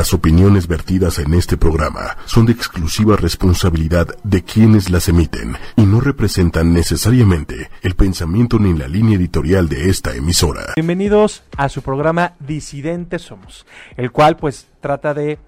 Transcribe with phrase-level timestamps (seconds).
[0.00, 5.82] Las opiniones vertidas en este programa son de exclusiva responsabilidad de quienes las emiten y
[5.82, 10.72] no representan necesariamente el pensamiento ni la línea editorial de esta emisora.
[10.76, 13.66] Bienvenidos a su programa Disidentes Somos,
[13.98, 15.38] el cual pues trata de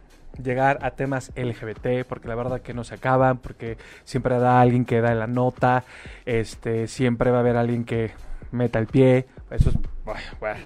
[0.44, 4.84] llegar a temas LGBT, porque la verdad que no se acaban, porque siempre da alguien
[4.84, 5.84] que da la nota,
[6.26, 8.10] este, siempre va a haber alguien que
[8.50, 10.58] meta el pie, eso es bueno,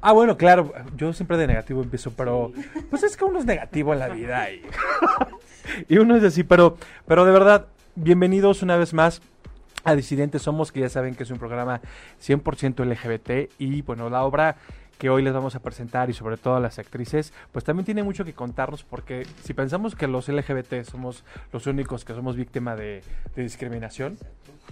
[0.00, 2.52] Ah, bueno, claro, yo siempre de negativo empiezo, pero
[2.90, 4.62] pues es que uno es negativo en la vida y,
[5.88, 6.76] y uno es así, pero,
[7.06, 9.22] pero de verdad, bienvenidos una vez más
[9.84, 11.80] a Disidentes Somos, que ya saben que es un programa
[12.22, 14.56] 100% LGBT y bueno, la obra
[15.00, 18.02] que hoy les vamos a presentar y sobre todo a las actrices, pues también tiene
[18.02, 22.76] mucho que contarnos porque si pensamos que los LGBT somos los únicos que somos víctima
[22.76, 23.02] de,
[23.34, 24.18] discriminación,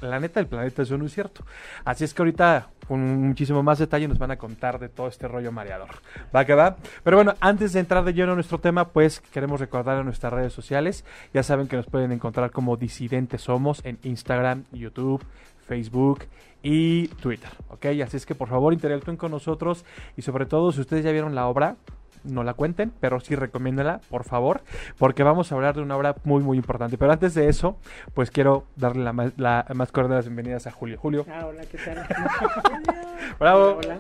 [0.02, 1.46] la neta del planeta eso no es cierto.
[1.82, 5.28] Así es que ahorita con muchísimo más detalle nos van a contar de todo este
[5.28, 5.96] rollo mareador.
[6.37, 6.76] ¿Va que va?
[7.02, 10.30] Pero bueno, antes de entrar de lleno a nuestro tema, pues queremos recordar a nuestras
[10.30, 11.06] redes sociales.
[11.32, 15.24] Ya saben que nos pueden encontrar como Disidentes Somos en Instagram, YouTube,
[15.69, 16.24] Facebook
[16.63, 17.87] y Twitter, ¿ok?
[18.02, 19.85] Así es que por favor interactúen con nosotros
[20.16, 21.77] y sobre todo si ustedes ya vieron la obra,
[22.24, 24.63] no la cuenten, pero sí recomiéndela, por favor,
[24.99, 26.99] porque vamos a hablar de una obra muy, muy importante.
[26.99, 27.79] Pero antes de eso,
[28.15, 30.99] pues quiero darle la, más, la más cordial bienvenidas a Julio.
[30.99, 31.27] Julio.
[31.30, 32.07] Ah, hola, ¿qué tal?
[33.39, 33.79] Bravo.
[33.79, 33.99] Hola,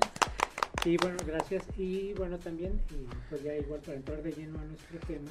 [0.84, 1.62] Y bueno, gracias.
[1.76, 2.80] Y bueno, también,
[3.28, 5.30] pues ya igual para entrar de lleno a nuestro tema,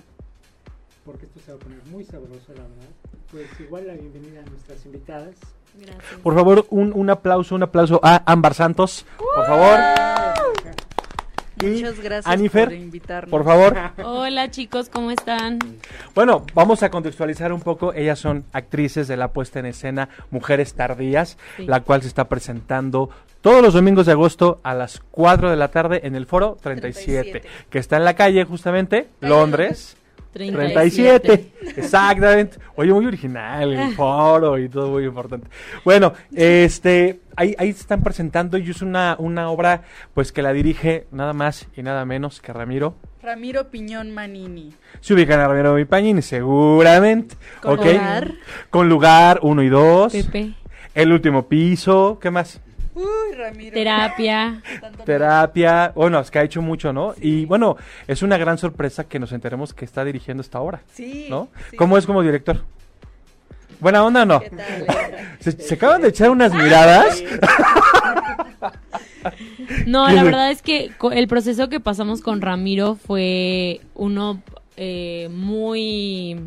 [1.07, 2.89] porque esto se va a poner muy sabroso, la verdad.
[3.31, 5.35] Pues igual la bienvenida a nuestras invitadas.
[5.79, 6.19] Gracias.
[6.21, 9.79] Por favor, un, un aplauso, un aplauso a Ámbar Santos, por favor.
[11.63, 13.31] Muchas gracias por invitarnos.
[13.31, 13.75] Por favor.
[14.03, 15.59] Hola chicos, ¿cómo están?
[16.13, 17.93] Bueno, vamos a contextualizar un poco.
[17.93, 23.09] Ellas son actrices de la puesta en escena Mujeres Tardías, la cual se está presentando
[23.41, 27.43] todos los domingos de agosto a las 4 de la tarde en el Foro 37,
[27.69, 29.95] que está en la calle justamente, Londres.
[30.33, 31.53] 37.
[31.75, 32.57] Exactamente.
[32.75, 35.47] Oye, muy original, el foro y todo muy importante.
[35.83, 39.83] Bueno, este, ahí, ahí se están presentando y es una, una obra,
[40.13, 42.95] pues que la dirige nada más y nada menos que Ramiro.
[43.21, 44.73] Ramiro Piñón Manini.
[45.01, 47.35] Se ubican a Ramiro Piñón, seguramente.
[47.61, 48.33] Con lugar.
[48.69, 50.13] Con lugar uno y dos.
[50.13, 50.53] Pepe.
[50.93, 52.19] El último piso.
[52.21, 52.61] ¿Qué más?
[52.97, 53.75] Uy, Ramiro.
[53.75, 54.63] Terapia.
[55.05, 55.91] Terapia.
[55.93, 57.13] Bueno, es que ha hecho mucho, ¿no?
[57.21, 57.77] Y bueno,
[58.07, 60.81] es una gran sorpresa que nos enteremos que está dirigiendo esta obra.
[60.93, 61.27] Sí.
[61.29, 61.49] ¿No?
[61.77, 62.63] ¿Cómo es como director?
[63.79, 64.39] ¿Buena onda o no?
[64.39, 65.37] ¿Qué tal?
[65.39, 67.21] ¿Se, acaban de echar unas miradas?
[69.85, 74.41] no, la verdad es que el proceso que pasamos con Ramiro fue uno
[74.75, 76.39] eh, muy...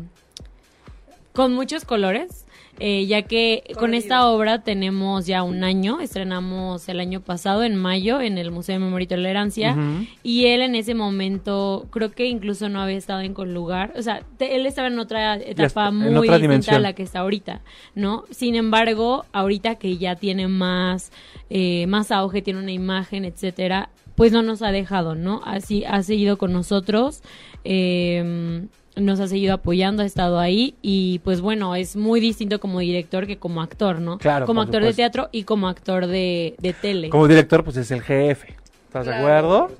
[1.31, 2.40] con muchos colores
[2.83, 7.75] eh, ya que con esta obra tenemos ya un año, estrenamos el año pasado, en
[7.75, 9.77] mayo, en el Museo de Memoria y Tolerancia,
[10.23, 14.01] y él en ese momento creo que incluso no había estado en con lugar, o
[14.01, 17.61] sea, él estaba en otra etapa muy distinta a la que está ahorita,
[17.93, 18.23] ¿no?
[18.31, 21.11] Sin embargo, ahorita que ya tiene más,
[21.51, 25.43] eh, más auge, tiene una imagen, etcétera, pues no nos ha dejado, ¿no?
[25.45, 27.21] Así ha seguido con nosotros.
[27.63, 28.65] Eh,
[28.95, 33.27] nos ha seguido apoyando, ha estado ahí y pues bueno, es muy distinto como director
[33.27, 34.17] que como actor, ¿no?
[34.17, 34.45] Claro.
[34.45, 37.09] Como actor de teatro y como actor de, de tele.
[37.09, 38.60] Como director pues es el jefe.
[38.91, 39.71] ¿Estás de acuerdo?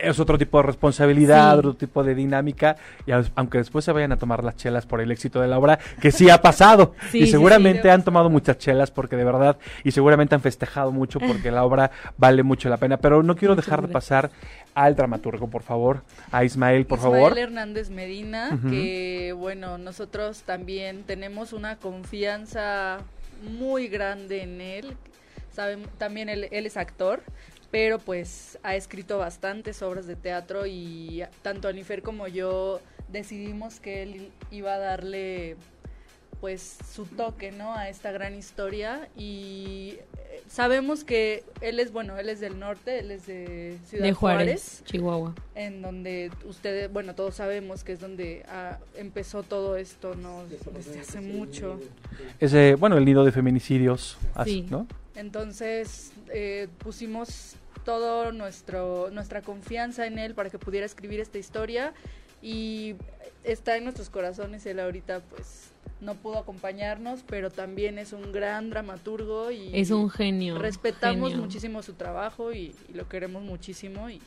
[0.00, 2.74] Es otro tipo de responsabilidad, otro tipo de dinámica,
[3.06, 5.78] y aunque después se vayan a tomar las chelas por el éxito de la obra,
[6.00, 10.34] que sí ha pasado, y seguramente han tomado muchas chelas porque de verdad, y seguramente
[10.34, 13.86] han festejado mucho porque la obra vale mucho la pena, pero no quiero dejar de
[13.86, 14.32] pasar
[14.74, 16.02] al dramaturgo, por favor,
[16.32, 17.38] a Ismael, por Ismael favor.
[17.38, 22.98] Hernández Medina, que bueno, nosotros también tenemos una confianza
[23.60, 24.96] muy grande en él,
[25.52, 27.20] Saben, también él, él es actor,
[27.70, 34.02] pero pues ha escrito bastantes obras de teatro y tanto Anifer como yo decidimos que
[34.02, 35.56] él iba a darle
[36.40, 37.74] pues su toque, ¿no?
[37.74, 43.00] A esta gran historia y eh, sabemos que él es, bueno, él es del norte,
[43.00, 45.34] él es de Ciudad de Juárez, Chihuahua.
[45.56, 50.44] En donde ustedes, bueno, todos sabemos que es donde ah, empezó todo esto, ¿no?
[50.74, 51.80] Desde hace mucho.
[52.38, 54.86] Ese, bueno, el nido de feminicidios, así, ¿no?
[55.16, 57.56] Entonces eh, pusimos
[57.88, 61.94] todo nuestro nuestra confianza en él para que pudiera escribir esta historia
[62.42, 62.96] y
[63.44, 68.68] está en nuestros corazones él ahorita pues no pudo acompañarnos, pero también es un gran
[68.70, 70.58] dramaturgo y es un genio.
[70.58, 74.20] Respetamos muchísimo su trabajo y, lo queremos muchísimo y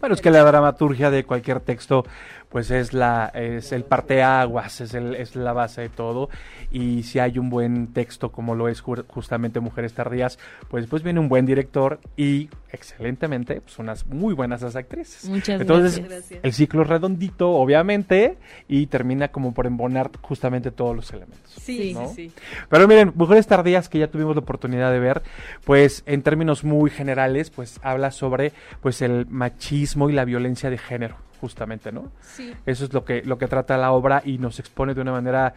[0.00, 2.04] bueno, es que la dramaturgia de cualquier texto
[2.52, 6.28] pues es la es el parteaguas, es el es la base de todo
[6.70, 10.38] y si hay un buen texto como lo es justamente Mujeres tardías,
[10.68, 15.28] pues después viene un buen director y excelentemente pues unas muy buenas las actrices.
[15.28, 16.40] Muchas Entonces, gracias.
[16.42, 18.38] el ciclo es redondito, obviamente,
[18.68, 21.52] y termina como por embonar justamente todos los elementos.
[21.60, 22.08] Sí, ¿no?
[22.08, 22.32] sí, sí.
[22.68, 25.22] Pero miren, Mujeres Tardías, que ya tuvimos la oportunidad de ver,
[25.64, 30.78] pues en términos muy generales, pues habla sobre pues el machismo y la violencia de
[30.78, 32.10] género, justamente, ¿no?
[32.22, 32.54] Sí.
[32.64, 35.52] Eso es lo que, lo que trata la obra y nos expone de una manera,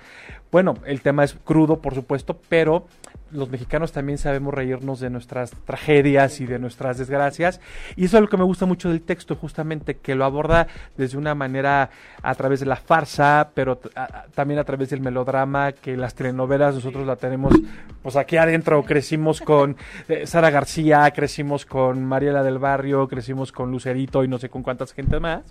[0.52, 2.88] bueno, el tema es crudo, por supuesto, pero
[3.32, 7.60] los mexicanos también sabemos reírnos de nuestras tragedias y de nuestras desgracias.
[7.96, 11.18] Y eso es lo que me gusta mucho del texto, justamente, que lo aborda desde
[11.18, 11.90] una manera
[12.22, 16.76] a través de la farsa, pero a- también a través del melodrama, que las telenovelas
[16.76, 17.54] nosotros la tenemos,
[18.02, 19.76] pues aquí adentro crecimos con
[20.08, 24.64] eh, Sara García, crecimos con Mariela del Barrio, crecimos con Lucerito y no sé con
[24.64, 25.44] cuántas gente más.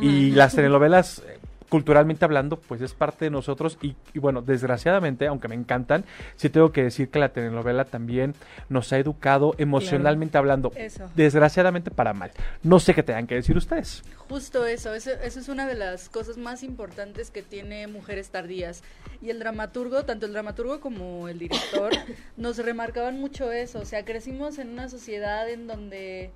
[0.00, 1.38] Y las telenovelas, eh,
[1.68, 3.78] culturalmente hablando, pues es parte de nosotros.
[3.82, 6.04] Y, y bueno, desgraciadamente, aunque me encantan,
[6.36, 8.34] sí tengo que decir que la telenovela también
[8.68, 10.72] nos ha educado emocionalmente hablando.
[10.76, 11.10] Eso.
[11.14, 12.30] Desgraciadamente para mal.
[12.62, 14.02] No sé qué tengan que decir ustedes.
[14.28, 18.82] Justo eso, eso, eso es una de las cosas más importantes que tiene Mujeres Tardías.
[19.22, 21.92] Y el dramaturgo, tanto el dramaturgo como el director,
[22.36, 23.80] nos remarcaban mucho eso.
[23.80, 26.30] O sea, crecimos en una sociedad en donde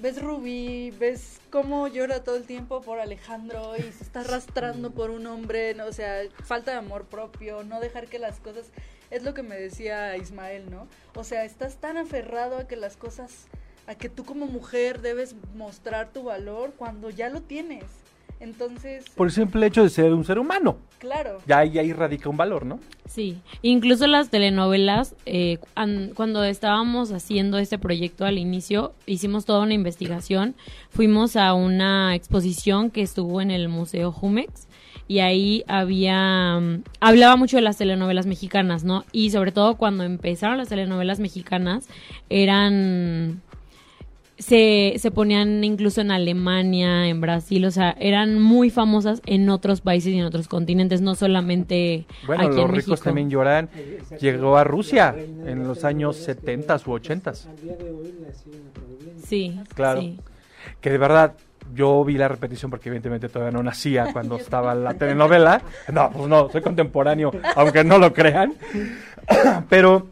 [0.00, 5.10] ves Rubí, ves cómo llora todo el tiempo por Alejandro y se está arrastrando por
[5.10, 5.86] un hombre, ¿no?
[5.86, 8.66] o sea, falta de amor propio, no dejar que las cosas...
[9.10, 10.86] Es lo que me decía Ismael, ¿no?
[11.16, 13.48] O sea, estás tan aferrado a que las cosas
[13.88, 17.84] a que tú como mujer debes mostrar tu valor cuando ya lo tienes.
[18.40, 20.78] Entonces, Por el simple hecho de ser un ser humano.
[20.98, 21.38] claro.
[21.46, 22.80] Ya ahí, ahí radica un valor, ¿no?
[23.06, 29.60] Sí, incluso las telenovelas, eh, an- cuando estábamos haciendo este proyecto al inicio, hicimos toda
[29.60, 30.54] una investigación,
[30.90, 34.68] fuimos a una exposición que estuvo en el Museo Jumex
[35.08, 39.04] y ahí había, mm, hablaba mucho de las telenovelas mexicanas, ¿no?
[39.12, 41.88] Y sobre todo cuando empezaron las telenovelas mexicanas,
[42.28, 43.42] eran
[44.40, 49.80] se, se ponían incluso en Alemania, en Brasil, o sea, eran muy famosas en otros
[49.80, 53.04] países y en otros continentes, no solamente Bueno, aquí los en ricos México.
[53.04, 53.68] también lloran.
[54.20, 55.14] Llegó a Rusia
[55.46, 57.46] en los años telenovelas 70s que, u 80s.
[57.48, 59.22] Al día de hoy la siguen aplaudiendo.
[59.26, 60.00] Sí, Claro.
[60.00, 60.18] sí.
[60.80, 61.34] que de verdad
[61.74, 65.62] yo vi la repetición porque evidentemente todavía no nacía cuando estaba la telenovela.
[65.92, 68.54] No, pues no, soy contemporáneo, aunque no lo crean.
[69.68, 70.08] Pero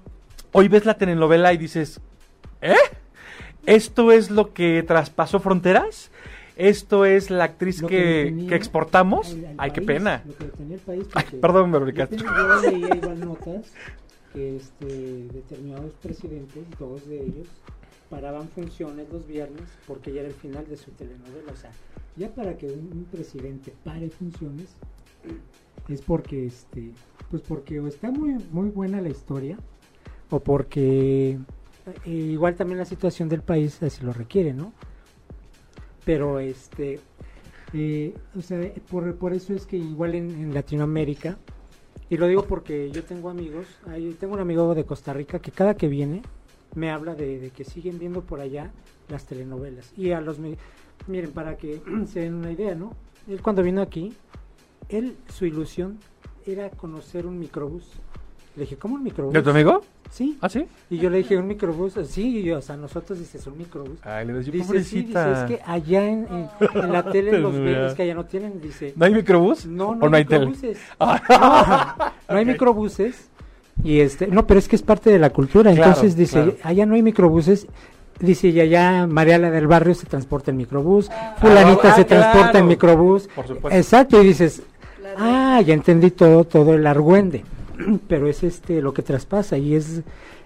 [0.53, 2.01] hoy ves la telenovela y dices,
[2.63, 2.75] ¿eh?
[3.69, 6.11] ¿Esto es lo que traspasó fronteras?
[6.57, 9.33] ¿Esto es la actriz que, detenía que exportamos?
[9.33, 10.23] al- al Ay, qué país, pena.
[10.27, 12.07] Lo que detenía el país, Ay, perdón, yo Verónica.
[12.07, 13.73] tenía- Yo leía igual notas
[14.33, 14.87] que este,
[15.33, 17.47] determinados presidentes, dos de ellos,
[18.11, 21.53] paraban funciones los viernes porque ya era el final de su telenovela.
[21.53, 21.71] O sea,
[22.17, 24.67] ya para que un, un presidente pare funciones
[25.89, 26.91] es porque este
[27.31, 29.59] pues porque o está muy muy buena la historia
[30.31, 31.39] o porque
[32.05, 34.73] eh, igual también la situación del país así lo requiere, ¿no?
[36.05, 37.01] Pero este
[37.75, 41.39] eh, o sea, por, por eso es que igual en, Latinoamérica,
[42.09, 45.51] y lo digo porque yo tengo amigos, ahí tengo un amigo de Costa Rica que
[45.51, 46.23] cada que viene
[46.75, 48.73] me habla de, de que siguen viendo por allá
[49.09, 49.93] las telenovelas.
[49.97, 50.39] Y a los...
[51.07, 52.95] Miren, para que se den una idea, ¿no?
[53.27, 54.15] Él cuando vino aquí,
[54.89, 55.99] él, su ilusión
[56.47, 57.93] era conocer un microbús.
[58.59, 59.33] Le dije, ¿cómo un microbús?
[59.33, 59.83] ¿De tu amigo?
[60.11, 60.37] Sí.
[60.41, 60.67] ¿Ah, sí?
[60.91, 63.99] Y yo le dije, un microbús, sí, y yo, o sea, nosotros dices, un microbús.
[64.03, 65.45] Ay, le decía, Dice, sí, dice, pobrecita.
[65.45, 66.49] es que allá en, en-
[66.83, 69.65] en la tele los viernes que allá no tienen, dice, ¿No hay microbús?
[69.67, 70.79] no, ¿O no, no hay microbuses.
[70.99, 73.29] No, hay microbuses.
[73.85, 75.71] Y este, no, pero es que es parte de la cultura.
[75.73, 76.57] Claro, Entonces dice, claro.
[76.65, 77.69] allá no hay microbuses.
[78.19, 81.09] Dice, y allá Mariala del Barrio se transporta en microbús,
[81.41, 82.59] fulanita ah, se transporta claro.
[82.59, 83.29] en microbús.
[83.29, 83.79] Por supuesto.
[83.79, 84.63] Exacto, y dices,
[85.17, 87.45] ah, ya entendí todo, todo el argüende.
[88.09, 90.03] Pero es este lo que traspasa y es,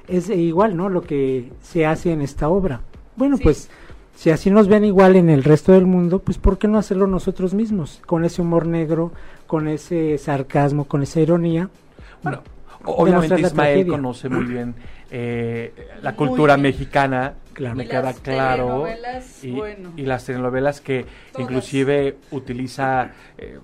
[0.09, 0.89] es igual, ¿no?
[0.89, 2.81] Lo que se hace en esta obra.
[3.17, 3.43] Bueno, Sí.
[3.45, 3.71] pues
[4.15, 7.07] si así nos ven igual en el resto del mundo, pues ¿por qué no hacerlo
[7.07, 8.01] nosotros mismos?
[8.07, 9.13] Con ese humor negro,
[9.47, 11.69] con ese sarcasmo, con esa ironía.
[12.23, 12.43] Bueno,
[12.85, 13.87] obviamente Ismael tragedia.
[13.93, 14.75] conoce muy bien
[15.11, 15.73] eh,
[16.03, 16.63] la Muy cultura bien.
[16.63, 17.77] mexicana, Claro.
[17.77, 18.65] me Y queda las claro.
[18.65, 19.91] telenovelas, y, bueno.
[19.97, 21.43] y las telenovelas que Todas.
[21.47, 23.59] inclusive utiliza eh,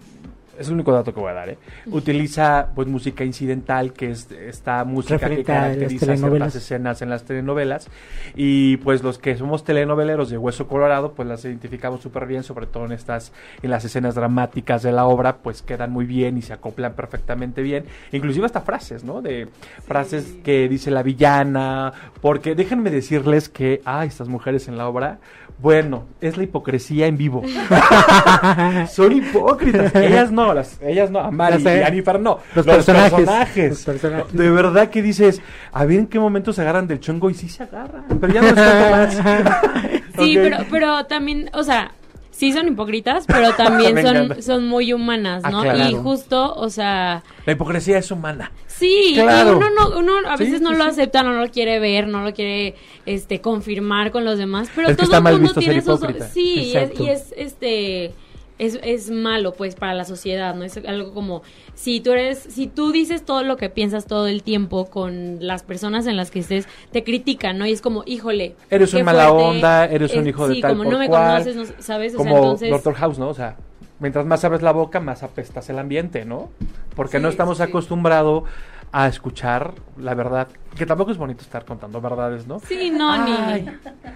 [0.58, 1.58] es el único dato que voy a dar, ¿eh?
[1.86, 7.02] Utiliza pues música incidental, que es esta música que Referente a las caracteriza ciertas escenas
[7.02, 7.88] en las telenovelas.
[8.34, 12.66] Y pues los que somos telenoveleros de Hueso Colorado, pues las identificamos súper bien, sobre
[12.66, 16.42] todo en estas, en las escenas dramáticas de la obra, pues quedan muy bien y
[16.42, 17.84] se acoplan perfectamente bien.
[18.12, 19.22] Inclusive hasta frases, ¿no?
[19.22, 19.48] De
[19.86, 25.18] frases que dice la villana, porque déjenme decirles que, ay, estas mujeres en la obra,
[25.60, 27.42] bueno, es la hipocresía en vivo.
[28.90, 29.94] Son hipócritas.
[29.94, 31.80] Ellas no, las, ellas no, Amari Ya sé.
[31.80, 32.38] y Jennifer no.
[32.54, 33.12] Los personajes.
[33.12, 33.70] personajes.
[33.70, 34.32] Los personajes.
[34.32, 35.40] De verdad que dices,
[35.72, 38.04] a ver en qué momento se agarran del chongo y sí se agarran.
[38.20, 40.02] Pero ya no está más.
[40.18, 41.92] Sí, pero, pero también, o sea,
[42.32, 45.62] sí son hipócritas, pero también son, son muy humanas, Ah, ¿no?
[45.62, 45.78] claro.
[45.88, 48.50] Y justo, o sea, La hipocresía es humana.
[48.66, 49.52] sí, Claro.
[49.52, 52.24] y uno, no, uno a Sí, veces no lo acepta, no lo quiere ver, no
[52.24, 52.74] lo quiere
[53.06, 56.26] este confirmar con los demás, pero Es todo el mundo tiene hipócrita.
[56.30, 58.12] Sí, es, y es, este...
[58.58, 60.64] Es, es malo pues para la sociedad, ¿no?
[60.64, 61.42] Es algo como
[61.74, 65.62] si tú eres, si tú dices todo lo que piensas todo el tiempo con las
[65.62, 67.66] personas en las que estés, te critican, ¿no?
[67.66, 68.56] Y es como, híjole.
[68.68, 70.98] Eres un mala fuerte, onda, eres un eh, hijo de sí, tal como por no
[70.98, 71.42] me cual.
[71.44, 72.14] conoces, no- ¿sabes?
[72.14, 72.70] O sea, Como entonces...
[72.70, 73.28] Doctor House, ¿no?
[73.28, 73.56] O sea,
[74.00, 76.50] mientras más abres la boca, más apestas el ambiente, ¿no?
[76.96, 77.62] Porque no estamos sí.
[77.62, 78.42] acostumbrados
[78.90, 80.48] a escuchar la verdad.
[80.76, 82.58] Que tampoco es bonito estar contando verdades, ¿no?
[82.60, 83.70] Sí, no, Ay, ni...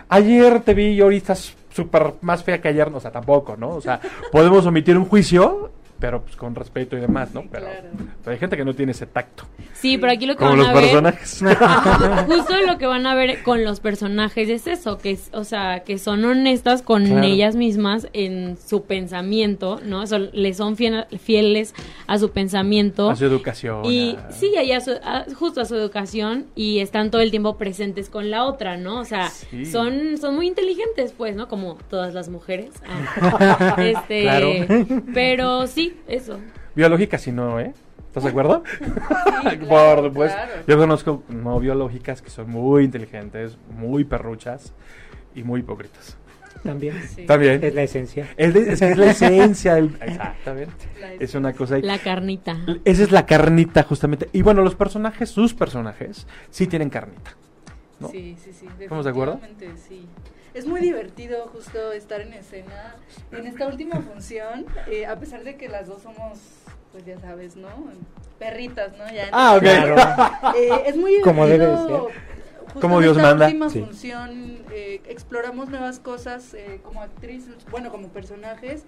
[0.09, 3.71] Ayer te vi y ahorita estás súper más fea que ayer, o sea, tampoco, ¿no?
[3.71, 4.01] O sea,
[4.31, 5.71] podemos omitir un juicio,
[6.03, 7.43] pero pues con respeto y demás, ¿no?
[7.43, 7.89] Sí, Pero, claro.
[8.25, 9.45] pero hay gente que no tiene ese tacto.
[9.73, 10.83] Sí, pero aquí lo que Como van los a ver...
[10.83, 11.41] personajes.
[12.27, 15.85] Justo lo que van a ver con los personajes es eso, que es, o sea,
[15.85, 17.23] que son honestas con Claro.
[17.25, 20.05] ellas mismas en su pensamiento, ¿no?
[20.09, 21.73] Son- le son fiel- fieles
[22.09, 23.09] a su pensamiento.
[23.09, 23.85] A su educación.
[23.85, 27.31] Y a- sí, y a su- a- justo a su educación y están todo el
[27.31, 28.99] tiempo presentes con la otra, ¿no?
[28.99, 29.67] O sea, Sí.
[29.67, 31.47] son, son muy inteligentes, pues, ¿no?
[31.47, 32.71] Como todas las mujeres.
[32.89, 33.77] Ah.
[33.79, 34.51] este, Claro.
[35.15, 36.39] Pero sí, eso.
[36.75, 37.73] Biológica sí no, ¿eh?
[38.09, 38.63] ¿Estás de acuerdo?
[39.61, 40.37] claro, Por supuesto.
[40.37, 40.53] claro.
[40.67, 44.73] Yo conozco no biológicas que son muy inteligentes, muy perruchas
[45.35, 46.17] y muy hipócritas.
[46.63, 47.03] También.
[47.09, 47.25] Sí.
[47.27, 47.65] También.
[47.65, 48.29] Es la esencia.
[48.37, 49.87] Es, de- es que es la esencia del...
[50.01, 50.87] Exactamente.
[51.01, 51.77] La Es una cosa...
[51.77, 51.83] ahí.
[51.83, 52.57] La carnita.
[52.85, 54.29] Esa es la carnita, justamente.
[54.33, 57.33] Y bueno, los personajes, sus personajes, sí tienen carnita.
[57.99, 58.09] ¿no?
[58.09, 58.67] Sí, sí, sí.
[58.79, 59.41] ¿Estamos de acuerdo?
[59.89, 60.07] Sí.
[60.55, 62.97] Es muy divertido justo estar en escena
[63.31, 66.39] en esta última función, eh, a pesar de que las dos somos,
[66.93, 67.69] pues ya sabes, ¿no?
[68.39, 69.07] Perritas, ¿no?
[69.11, 69.61] Ya en- Ah, ok.
[69.63, 69.97] Claro.
[70.59, 71.23] Eh, es muy divertido.
[71.25, 72.23] Como debe de ser.
[72.65, 73.47] Justo Como en Dios esta manda.
[73.47, 73.81] última Sí.
[73.81, 78.85] función eh, exploramos nuevas cosas eh, como actrices, bueno, como personajes.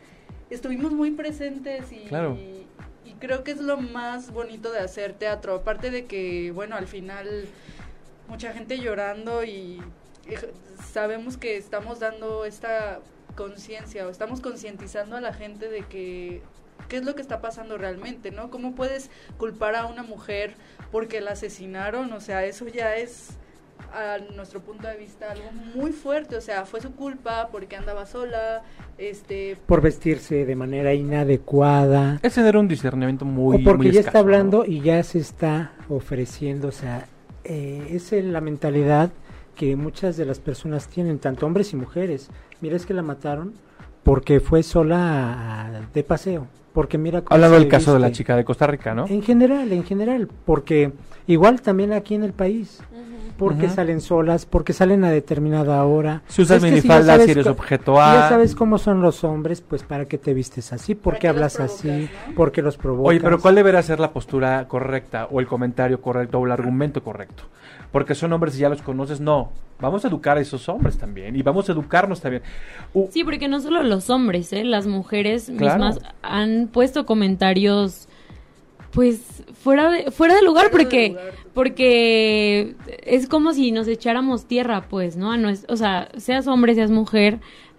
[0.50, 2.36] Estuvimos muy presentes y, Claro.
[3.04, 5.54] y creo que es lo más bonito de hacer teatro.
[5.54, 7.46] Aparte de que, bueno, al final
[8.28, 9.82] mucha gente llorando y
[10.92, 13.00] sabemos que estamos dando esta
[13.34, 16.42] conciencia o estamos concientizando a la gente de que
[16.88, 18.50] qué es lo que está pasando realmente, ¿no?
[18.50, 20.54] ¿Cómo puedes culpar a una mujer
[20.92, 22.12] porque la asesinaron?
[22.12, 23.30] O sea, eso ya es
[23.92, 28.06] a nuestro punto de vista algo muy fuerte, o sea, fue su culpa porque andaba
[28.06, 28.62] sola,
[28.98, 32.18] este Por vestirse de manera inadecuada.
[32.22, 34.66] Es tener un discernimiento muy o porque muy ya escaso, está hablando ¿no?
[34.66, 36.68] y ya se está ofreciendo.
[36.68, 37.06] O sea,
[37.44, 39.10] eh, es la mentalidad
[39.54, 42.30] que muchas de las personas tienen, tanto hombres y mujeres.
[42.60, 43.54] Mira, es que la mataron
[44.02, 46.46] porque fue sola de paseo.
[46.72, 49.06] Porque mira cómo Hablando del caso de la chica de Costa Rica, ¿no?
[49.06, 50.92] En general, en general, porque
[51.28, 52.82] igual también aquí en el país,
[53.38, 56.22] porque salen solas, porque salen a determinada hora.
[56.26, 58.14] Si usas minifalda, sabes si eres objeto A.
[58.14, 61.20] Ya sabes cómo son los hombres, pues para qué te vistes así, por ¿Para qué
[61.20, 62.34] qué hablas provocas, así, no?
[62.34, 63.10] porque los provocas.
[63.10, 67.04] Oye, pero ¿cuál deberá ser la postura correcta o el comentario correcto o el argumento
[67.04, 67.44] correcto?
[67.94, 69.52] Porque son hombres y ya los conoces, no.
[69.78, 72.42] Vamos a educar a esos hombres también y vamos a educarnos también.
[72.92, 74.64] Uh, Sí, porque no solo los hombres, ¿eh?
[74.64, 75.84] las mujeres Claro.
[75.84, 78.08] mismas han puesto comentarios
[78.90, 81.50] pues fuera de fuera de lugar Fuera de porque lugar, total.
[81.54, 82.74] porque
[83.04, 85.30] es como si nos echáramos tierra, pues, ¿no?
[85.32, 87.38] A nues- o sea, seas hombre, seas mujer,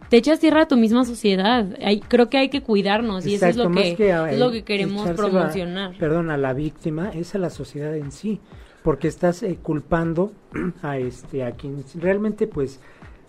[0.09, 1.65] te echas tierra a tu misma sociedad.
[1.83, 4.63] Hay, creo que hay que cuidarnos y eso es lo que, a- es lo que
[4.63, 5.97] queremos a- promocionar.
[5.97, 8.39] perdón, a la víctima, es a la sociedad en sí,
[8.85, 10.31] porque estás eh, culpando
[10.83, 12.79] a este a quien realmente pues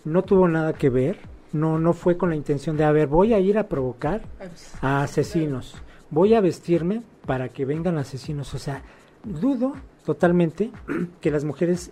[0.05, 1.17] no tuvo nada que ver,
[1.51, 4.21] no no fue con la intención de a ver, voy a ir a provocar
[4.81, 5.73] a asesinos,
[6.11, 8.83] voy a vestirme para que vengan asesinos, o sea,
[9.23, 9.73] dudo
[10.05, 10.69] totalmente
[11.21, 11.91] que las mujeres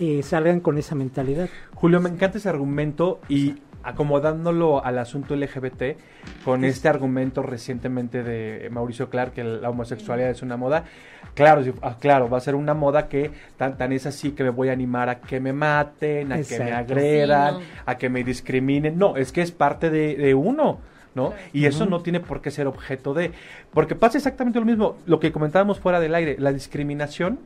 [0.00, 1.48] eh, salgan con esa mentalidad.
[1.74, 3.54] Julio, me encanta ese argumento y
[3.86, 5.96] acomodándolo al asunto LGBT
[6.44, 10.84] con este argumento recientemente de Mauricio Clark que la homosexualidad es una moda.
[11.34, 14.50] Claro, ah, claro, va a ser una moda que tan, tan es así que me
[14.50, 18.24] voy a animar a que me maten, a que me agredan, Sí, a que me
[18.24, 18.96] discriminen.
[18.98, 20.78] No, es que es parte de, de uno.
[21.14, 21.30] ¿no?
[21.30, 21.42] Claro.
[21.54, 23.32] Y eso no tiene por qué ser objeto de...
[23.72, 27.38] Porque pasa exactamente lo mismo, lo que comentábamos fuera del aire, la discriminación,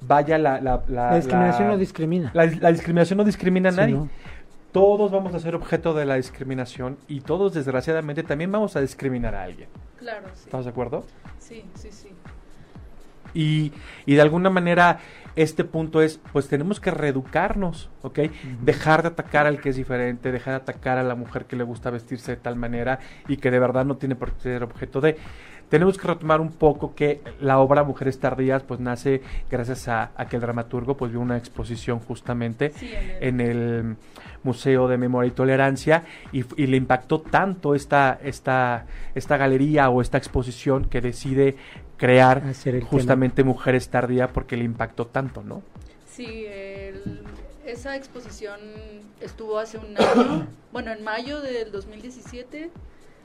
[0.00, 0.60] vaya la...
[0.60, 2.30] La, la- La discriminación la- no discrimina.
[2.32, 3.94] la, la discriminación no discrimina a Sí, nadie.
[3.94, 4.08] ¿no?
[4.72, 9.34] Todos vamos a ser objeto de la discriminación y todos, desgraciadamente, también vamos a discriminar
[9.34, 9.68] a alguien.
[9.98, 10.42] Claro, sí.
[10.44, 11.04] ¿Estás de acuerdo?
[11.38, 12.08] Sí, sí, sí.
[13.34, 13.72] Y,
[14.06, 15.00] y de alguna manera
[15.36, 18.18] este punto es, pues tenemos que reeducarnos, ¿ok?
[18.62, 21.62] Dejar de atacar al que es diferente, dejar de atacar a la mujer que le
[21.62, 22.98] gusta vestirse de tal manera
[23.28, 25.16] y que de verdad no tiene por qué ser objeto de...
[25.68, 29.20] Tenemos que retomar un poco que la obra Mujeres Tardías pues nace
[29.50, 33.58] gracias a, a que el dramaturgo pues vio una exposición justamente Sí, en el- en
[33.88, 33.96] el
[34.44, 40.16] Museo de Memoria y Tolerancia y, le impactó tanto esta, esta, esta galería o esta
[40.16, 41.56] exposición que decide
[41.96, 45.62] crear Hacer el justamente Mujeres Tardía porque le impactó tanto, ¿no?
[46.06, 47.22] Sí, el-
[47.66, 48.58] esa exposición
[49.20, 52.70] estuvo hace un año, bueno, en mayo del 2017,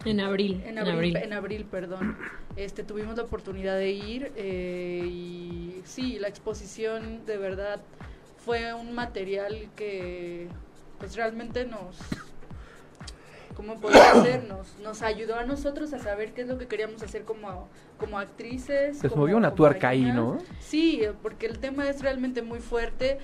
[0.05, 0.62] En abril.
[0.65, 2.17] en abril, en abril, perdón.
[2.55, 7.81] Este, tuvimos la oportunidad de ir eh, y sí, la exposición de verdad
[8.45, 10.48] fue un material que
[11.00, 11.98] pues realmente nos
[13.53, 14.43] ¿cómo podemos hacer?
[14.45, 17.67] Nos, nos ayudó a nosotros a saber qué es lo que queríamos hacer como,
[17.98, 18.98] como actrices.
[18.98, 20.03] Se movió una tuerca ahí.
[20.03, 20.38] ¿no?
[20.60, 23.19] Sí, porque el tema es realmente muy fuerte.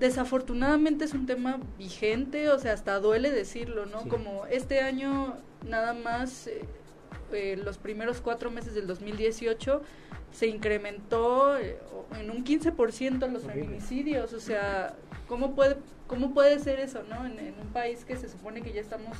[0.00, 4.02] Desafortunadamente es un tema vigente, o sea, hasta duele decirlo, ¿no?
[4.02, 4.08] Sí.
[4.08, 6.64] Como este año nada más, eh,
[7.32, 9.82] eh, los primeros cuatro meses del 2018
[10.32, 14.94] se incrementó eh, o- en un 15% los feminicidios, o sea,
[15.28, 17.24] ¿cómo puede, cómo puede ser eso, ¿no?
[17.26, 19.16] En, en un país que se supone que ya estamos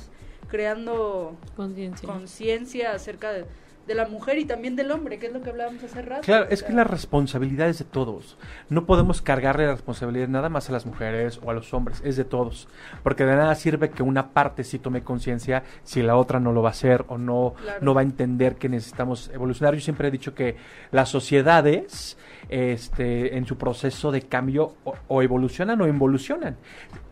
[0.47, 2.07] creando Conciencia.
[2.07, 3.45] conciencia acerca de,
[3.87, 6.21] de la mujer y también del hombre, que es lo que hablábamos hace rato.
[6.23, 8.37] Claro, es que la responsabilidad es de todos.
[8.69, 12.15] No podemos cargarle la responsabilidad nada más a las mujeres o a los hombres, es
[12.17, 12.67] de todos.
[13.03, 16.61] Porque de nada sirve que una parte sí tome conciencia si la otra no lo
[16.63, 17.79] va a hacer o no, Claro.
[17.81, 19.75] no va a entender que necesitamos evolucionar.
[19.75, 20.55] Yo siempre he dicho que
[20.91, 22.17] las sociedades,
[22.49, 26.57] este, en su proceso de cambio, o, o evolucionan o involucionan.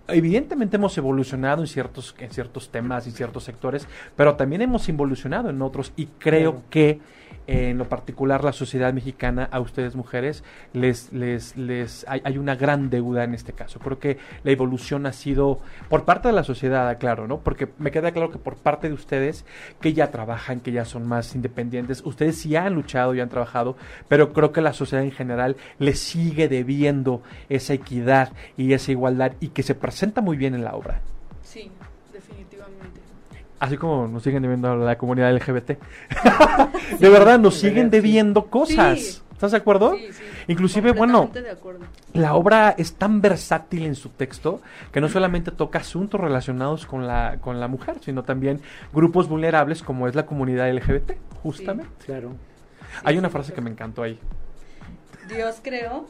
[0.07, 5.49] Evidentemente hemos evolucionado en ciertos, en ciertos temas y ciertos sectores, pero también hemos involucionado
[5.49, 6.65] en otros y creo Claro.
[6.69, 6.99] que
[7.47, 12.55] en lo particular la sociedad mexicana a ustedes mujeres les les les hay, hay una
[12.55, 13.79] gran deuda en este caso.
[13.79, 15.59] Creo que la evolución ha sido
[15.89, 18.93] por parte de la sociedad claro no porque me queda claro que por parte de
[18.93, 19.45] ustedes
[19.81, 22.01] que ya trabajan que ya son más independientes.
[22.05, 23.75] Ustedes sí han luchado y han trabajado
[24.07, 29.33] pero creo que la sociedad en general les sigue debiendo esa equidad y esa igualdad
[29.39, 31.01] y que se presenta muy bien en la obra.
[31.41, 31.71] Sí.
[33.63, 35.77] Así como nos siguen debiendo a la comunidad LGBT.
[36.99, 37.91] de verdad, nos Sí, siguen sí.
[37.91, 39.23] debiendo cosas.
[39.31, 39.95] ¿Estás de acuerdo?
[39.95, 41.85] Sí, sí, Inclusive, bueno, completamente de acuerdo.
[42.13, 44.61] la obra es tan versátil en su texto
[44.91, 48.59] que no solamente toca asuntos relacionados con la, con la mujer, sino también
[48.91, 52.05] grupos vulnerables como es la comunidad LGBT, justamente.
[52.05, 52.33] Claro.
[53.05, 54.19] Hay una frase que me encantó ahí.
[55.29, 56.05] Dios creó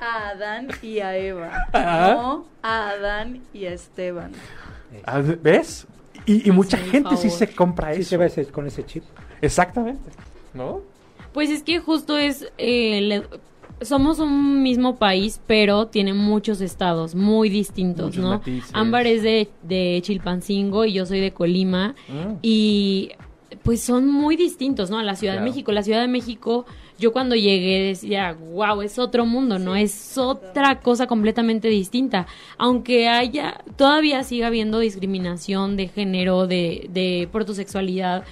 [0.00, 4.32] a Adán y a Eva, no a Adán y a Esteban.
[5.06, 5.86] Ah, ¿Ves?
[6.26, 8.10] Y, y mucha gente sí se compra Sí eso.
[8.10, 9.02] se va ese- con ese chip.
[9.40, 10.10] Exactamente.
[10.54, 10.80] ¿No?
[11.32, 13.22] Pues es que justo es, eh, le-
[13.84, 18.30] somos un mismo país, pero tiene muchos estados muy distintos, Muchos ¿no?
[18.30, 18.70] matices.
[18.74, 22.34] Ámbar es de, de Chilpancingo y yo soy de Colima Mm.
[22.42, 23.12] y
[23.62, 24.98] pues son muy distintos, ¿no?
[24.98, 25.44] A la Ciudad Claro.
[25.46, 25.72] de México.
[25.72, 26.66] La Ciudad de México,
[27.00, 29.74] yo cuando llegué decía, wow, es otro mundo, ¿no?
[29.74, 32.26] Sí, Es otra cosa completamente distinta.
[32.58, 38.24] Aunque haya, todavía siga habiendo discriminación de género, de, de por tu sexualidad,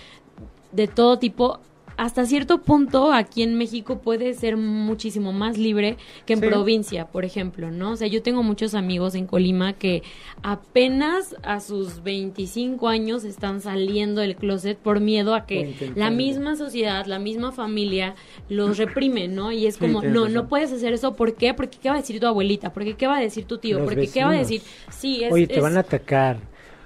[0.72, 1.60] de todo tipo.
[1.98, 6.46] Hasta cierto punto aquí en México puede ser muchísimo más libre que en Sí.
[6.46, 7.90] provincia, por ejemplo, ¿no?
[7.90, 10.04] O sea, yo tengo muchos amigos en Colima que
[10.44, 16.54] apenas a sus 25 años están saliendo del closet por miedo a que la misma
[16.56, 18.14] sociedad, la misma familia
[18.48, 19.50] los reprime, ¿no?
[19.50, 20.32] Y es Sí, como, no, razón.
[20.34, 21.52] no puedes hacer eso, ¿por qué?
[21.52, 22.72] Porque ¿qué va a decir tu abuelita?
[22.72, 23.84] Porque ¿qué va a decir tu tío?
[23.84, 24.62] Porque ¿qué va a decir?
[24.90, 25.32] Sí, es...
[25.32, 26.36] Oye, te es- van a atacar.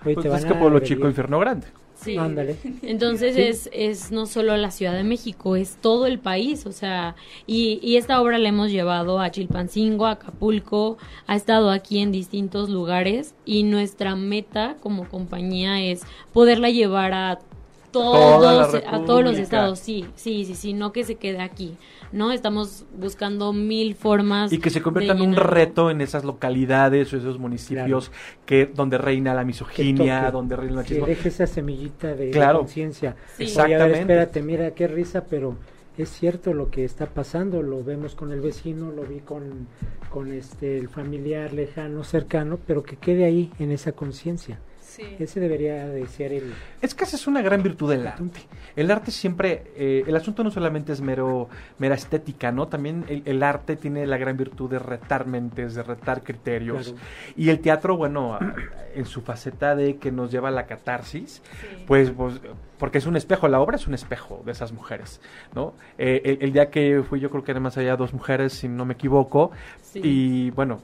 [0.05, 0.96] Oye, Pues te van es que a pueblo agredir.
[0.96, 1.66] chico, infierno grande.
[2.02, 2.16] Sí.
[2.16, 2.56] Ándale.
[2.82, 3.42] Entonces Sí.
[3.42, 7.14] es, es no solo la Ciudad de México, es todo el país, o sea,
[7.46, 12.12] y, y esta obra la hemos llevado a Chilpancingo, a Acapulco, ha estado aquí en
[12.12, 17.38] distintos lugares y nuestra meta como compañía es poderla llevar a
[17.92, 21.76] todos, a todos los estados, sí, sí, sí, sí, no que se quede aquí,
[22.11, 22.33] ¿no?
[22.33, 24.52] Estamos buscando mil formas.
[24.52, 28.11] y que se convierta en un reto en esas localidades o esos municipios
[28.46, 31.07] que donde reina la Que misoginia, donde reina el que machismo.
[31.07, 32.61] deje esa semillita de, Claro.
[32.61, 33.14] conciencia.
[33.37, 33.44] Sí.
[33.44, 34.00] Oye, a ver, Exactamente.
[34.00, 35.57] espérate, mira qué risa, pero
[35.98, 39.68] es cierto lo que está pasando, lo vemos con el vecino, lo vi con,
[40.11, 44.59] con este el familiar lejano, cercano, pero que quede ahí en esa conciencia.
[44.92, 45.16] Sí.
[45.18, 46.52] Ese debería de ser el...
[46.83, 48.40] Es que esa es una gran virtud del arte.
[48.76, 52.68] El arte siempre, eh, el asunto no solamente es mero, mera estética, ¿no?
[52.68, 56.88] También el, el arte tiene la gran virtud de retar mentes, de retar criterios.
[56.90, 57.07] Claro.
[57.37, 58.55] Y el teatro, bueno, a-
[58.94, 61.85] en su faceta de que nos lleva a la catarsis, Sí.
[61.87, 62.38] pues, pues,
[62.78, 65.22] porque es un espejo, la obra es un espejo de esas mujeres,
[65.55, 65.72] ¿no?
[65.96, 68.68] Eh, el, el día que fui yo creo que eran más allá dos mujeres, si
[68.68, 70.00] no me equivoco, Sí.
[70.05, 70.83] y bueno,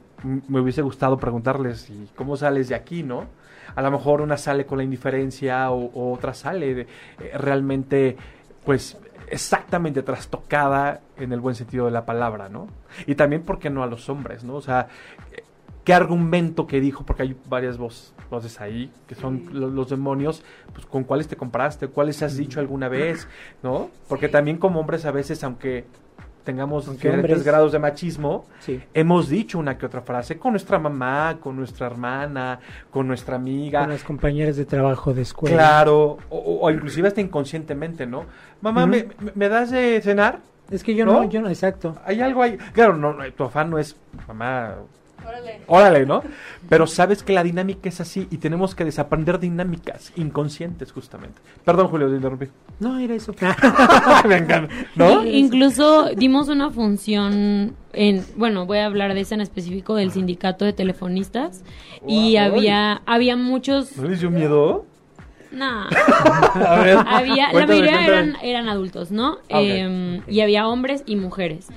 [0.49, 3.27] me hubiese gustado preguntarles, ¿y cómo sales de aquí, no?
[3.75, 6.83] A lo mejor una sale con la indiferencia o, o otra sale de-
[7.21, 8.17] eh, realmente,
[8.65, 8.97] pues,
[9.31, 12.67] exactamente trastocada en el buen sentido de la palabra, ¿no?
[13.07, 14.55] Y también, ¿por qué no a los hombres, no?
[14.55, 14.89] O sea,
[15.85, 17.05] ¿qué argumento que dijo?
[17.05, 18.15] Porque hay varias voces
[18.61, 19.49] ahí, que son Sí.
[19.53, 21.89] los, demonios, pues, ¿con cuáles te compraste?
[21.89, 23.29] ¿Cuáles has dicho alguna vez?
[23.63, 23.91] ¿No?
[24.09, 25.85] Porque también como hombres a veces, aunque
[26.49, 28.81] tengamos Aunque diferentes hombres- grados de machismo, Sí.
[28.95, 32.59] hemos dicho una que otra frase con nuestra mamá, con nuestra hermana,
[32.91, 33.81] con nuestra amiga.
[33.81, 35.55] Con las compañeras de trabajo de escuela.
[35.57, 38.25] Claro, o, inclusive hasta inconscientemente, ¿no?
[38.63, 38.91] Mamá, Ujú.
[38.93, 40.39] ¿me, me- me das de cenar?
[40.71, 41.13] Es que yo ¿No?
[41.25, 41.97] no, yo no, exacto.
[42.07, 42.57] Hay algo ahí.
[42.73, 43.95] Claro, no, no, tu afán no es,
[44.27, 44.77] mamá,
[45.29, 45.61] Órale.
[45.67, 46.23] órale, ¿no?
[46.69, 51.41] Pero sabes que la dinámica es así y tenemos que desaprender dinámicas inconscientes, justamente.
[51.65, 52.47] Perdón, Julio, te interrumpí.
[52.81, 53.35] No, era eso.
[54.29, 55.25] Me encanta, ¿no?
[55.25, 60.65] Incluso dimos una función en, bueno, voy a hablar de esa en específico del sindicato
[60.65, 61.63] de telefonistas
[62.07, 64.85] y había había muchos, ¿No les dio miedo?
[65.93, 68.07] A ver, había la mayoría cuéntame.
[68.07, 69.39] eran eran adultos, ¿no?
[69.51, 70.21] Ah, Em.
[70.29, 71.69] Y había hombres y mujeres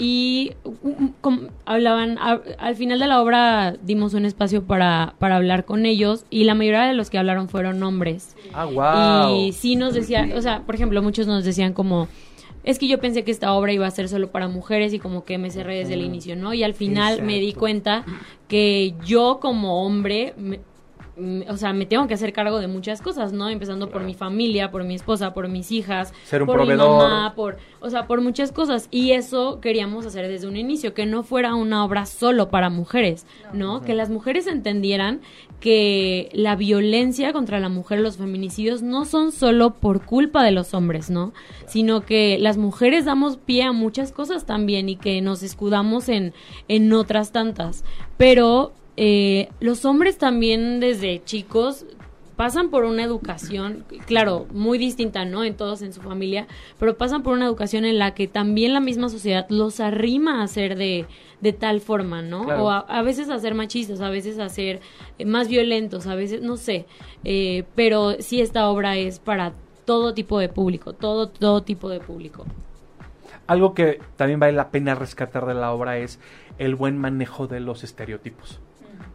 [0.00, 5.36] y um, com- hablaban a- al final de la obra dimos un espacio para para
[5.36, 8.36] hablar con ellos y la mayoría de los que hablaron fueron hombres.
[8.54, 9.36] Ah, wow.
[9.46, 12.08] Y sí nos decían, o sea, por ejemplo, muchos nos decían como,
[12.64, 15.24] es que yo pensé que esta obra iba a ser solo para mujeres y como
[15.24, 16.54] que me cerré desde el inicio, ¿no?
[16.54, 18.04] Y al final me di cuenta
[18.46, 20.60] que yo como hombre, me-
[21.48, 23.48] o sea, me tengo que hacer cargo de muchas cosas, ¿no?
[23.48, 26.88] Empezando por mi familia, por mi esposa, por mis hijas, Ser un por proveedor.
[26.88, 28.88] mi mamá, por, o sea, por muchas cosas.
[28.90, 33.26] Y eso queríamos hacer desde un inicio, que no fuera una obra solo para mujeres,
[33.52, 33.80] ¿no?
[33.82, 35.20] Que las mujeres entendieran
[35.60, 40.72] que la violencia contra la mujer, los feminicidios, no son solo por culpa de los
[40.72, 41.32] hombres, ¿no?
[41.66, 46.32] Sino que las mujeres damos pie a muchas cosas también y que nos escudamos en,
[46.68, 47.84] en otras tantas.
[48.16, 51.86] Pero eh, los hombres también desde chicos
[52.34, 55.44] pasan por una educación, claro, muy distinta, ¿no?
[55.44, 56.48] En todos, en su familia,
[56.80, 60.48] pero pasan por una educación en la que también la misma sociedad los arrima a
[60.48, 61.06] ser de,
[61.40, 62.42] de tal forma, ¿no?
[62.42, 62.64] Claro.
[62.64, 64.80] O a, a veces a ser machistas, a veces a ser
[65.16, 66.86] eh, más violentos, a veces, no sé,
[67.22, 69.52] eh, pero sí esta obra es para
[69.84, 72.46] todo tipo de público, todo, todo tipo de público.
[73.46, 76.18] Algo que también vale la pena rescatar de la obra es
[76.58, 78.60] el buen manejo de los estereotipos.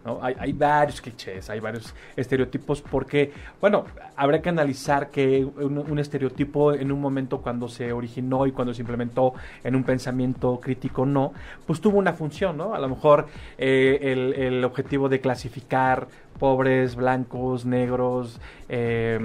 [0.05, 0.19] ¿No?
[0.21, 3.85] Hay, hay varios clichés, hay varios estereotipos porque, bueno,
[4.15, 8.73] habrá que analizar que un, un estereotipo en un momento cuando se originó y cuando
[8.73, 11.33] se implementó en un pensamiento crítico no,
[11.65, 12.73] pues tuvo una función, ¿no?
[12.73, 16.07] A lo mejor eh, el, el objetivo de clasificar
[16.39, 19.19] pobres, blancos, negros, eh,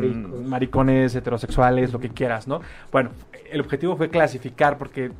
[0.44, 2.60] maricones, heterosexuales, lo que quieras, ¿no?
[2.92, 3.10] Bueno,
[3.50, 5.10] el objetivo fue clasificar porque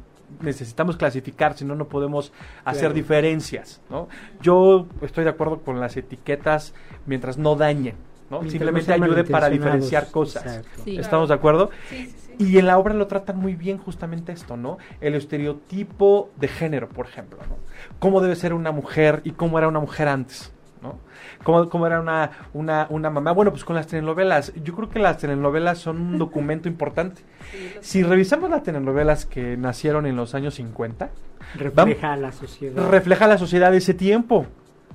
[0.41, 2.33] necesitamos clasificar, si no, no podemos
[2.65, 2.95] hacer Claro.
[2.95, 4.09] diferencias, ¿no?
[4.43, 6.75] Yo estoy de acuerdo con las etiquetas
[7.07, 7.95] mientras no dañen,
[8.31, 8.41] ¿no?
[8.41, 10.63] Mientras Simplemente no ayude para diferenciar cosas.
[10.85, 10.97] Sí.
[10.99, 11.71] ¿Estamos de acuerdo?
[11.89, 12.45] Sí, sí, sí.
[12.45, 14.79] Y en la obra lo tratan muy bien justamente esto, ¿no?
[15.01, 17.57] El estereotipo de género, por ejemplo, ¿no?
[17.99, 20.99] Cómo debe ser una mujer y cómo era una mujer antes, ¿no?
[21.43, 23.33] Cómo, cómo era una, una, una mamá.
[23.33, 24.53] Bueno, pues con las telenovelas.
[24.63, 27.23] Yo creo que las telenovelas son un documento importante.
[27.81, 31.11] Si revisamos las telenovelas que nacieron en los años 50,
[31.55, 32.91] Refleja a la sociedad.
[32.91, 34.47] refleja la sociedad de ese tiempo,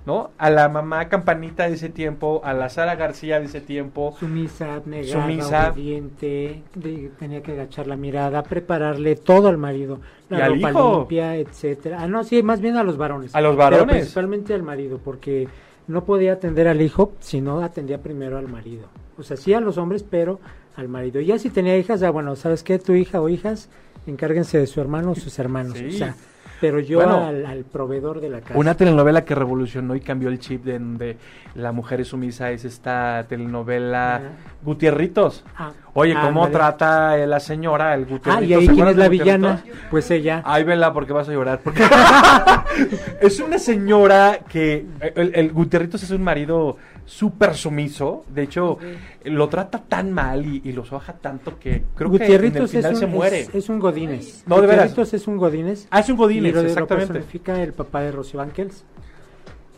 [0.05, 0.29] ¿no?
[0.37, 4.15] A la mamá campanita de ese tiempo, a la Sara García de ese tiempo.
[4.19, 5.69] Sumisa, abnegada, Sumisa.
[5.71, 10.69] obediente, de- tenía que agachar la mirada, prepararle todo al marido, Y la al ropa
[10.71, 10.97] hijo.
[10.99, 11.97] limpia, etcétera.
[12.01, 13.33] Ah, no, sí, más bien a los varones.
[13.33, 13.95] A los Pero varones.
[13.95, 15.47] principalmente al marido, porque
[15.87, 18.87] no podía atender al hijo si no atendía primero al marido.
[19.17, 20.39] O sea, sí a los hombres, pero
[20.75, 21.21] al marido.
[21.21, 22.79] Y ya si tenía hijas, ya bueno, ¿sabes qué?
[22.79, 23.69] Tu hija o hijas,
[24.07, 25.77] encárguense de su hermano o sus hermanos.
[25.77, 25.87] Sí.
[25.87, 26.15] O sea,
[26.63, 27.25] pero yo Bueno.
[27.25, 28.57] al, al proveedor de la casa.
[28.57, 31.17] Una telenovela que revolucionó y cambió el chip de donde
[31.55, 34.23] la mujer es sumisa es esta telenovela Ajá.
[34.63, 35.43] Gutierritos.
[35.57, 38.37] Ah, Oye, ¿cómo trata la señora el Gutierritos?
[38.37, 40.41] Ah, y ahí ¿Se quién es la villana, pues ella.
[40.45, 41.59] Ay, vela, porque vas a llorar.
[41.61, 41.83] Porque
[43.21, 44.85] es una señora que.
[45.15, 48.25] El, el Gutierritos es un marido súper sumiso.
[48.27, 48.77] De hecho,
[49.25, 52.95] lo trata tan mal y, y lo soja tanto que creo que en el final
[52.95, 53.41] se muere.
[53.41, 54.43] es, es un Godínez.
[54.45, 54.97] No, de veras.
[54.97, 55.87] Es un Godínez.
[55.89, 57.13] Ah, es un Godínez, y lo, lo exactamente.
[57.13, 58.85] personifica el papá de Rocío Banquels.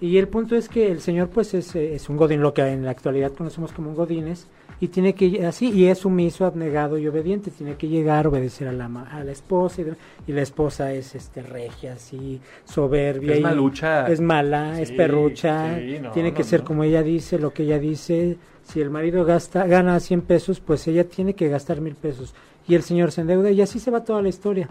[0.01, 2.61] Y el punto es que el señor pues es, eh, es un godín, lo que
[2.61, 4.47] en la actualidad conocemos como un godines,
[4.79, 8.73] y tiene que así y es sumiso, abnegado y obediente, tiene que llegar, obedecer a
[8.73, 9.81] la a la esposa
[10.27, 14.07] y, la esposa es este regia, así soberbia, Es malucha.
[14.07, 17.63] es mala, es perrucha, sí, no, tiene que no, ser como ella dice, lo que
[17.63, 18.37] ella dice.
[18.63, 22.33] Si el marido gasta gana 100 pesos, pues ella tiene que gastar mil pesos.
[22.67, 24.67] Y el señor se endeuda y así se va toda la historia.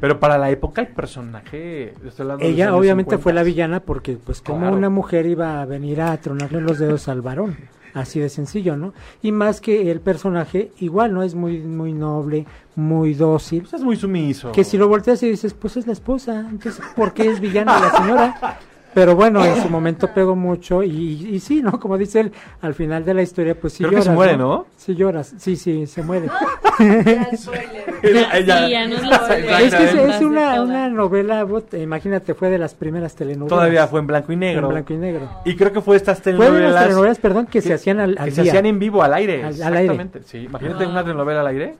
[0.00, 1.94] Pero para la época el personaje...
[2.40, 3.18] Ella obviamente 50.
[3.22, 4.76] fue la villana porque pues como Claro.
[4.76, 7.56] una mujer iba a venir a tronarle los dedos al varón.
[7.94, 8.94] Así de sencillo, ¿no?
[9.22, 11.22] Y más que el personaje, igual, ¿no?
[11.22, 13.62] Es muy, muy noble, muy dócil.
[13.62, 14.50] Pues es muy sumiso.
[14.52, 17.78] Que si lo volteas y dices, pues es la esposa, entonces, ¿por qué es villana
[17.78, 18.58] la señora?
[18.94, 20.90] Pero bueno, en su momento pegó mucho y,
[21.30, 21.80] y sí, ¿no?
[21.80, 24.66] Como dice él, al final de la historia, pues sí Creo que se muere, ¿no?
[24.76, 26.28] Sí lloras, sí, sí, se muere.
[26.82, 31.46] Ya, sí, ya es que es, es una, una novela,
[31.78, 33.48] imagínate, fue de las primeras telenovelas.
[33.56, 34.66] Todavía fue en blanco y negro.
[34.68, 35.28] En blanco y negro.
[35.44, 36.82] Y creo que fue estas Fue de las telenovelas...
[36.84, 39.44] telenovelas, perdón, que, que- se hacían al, al que se hacían en vivo al aire.
[39.44, 39.94] Al- al aire.
[39.94, 40.22] exactamente.
[40.24, 41.74] Sí, imagínate una telenovela al aire.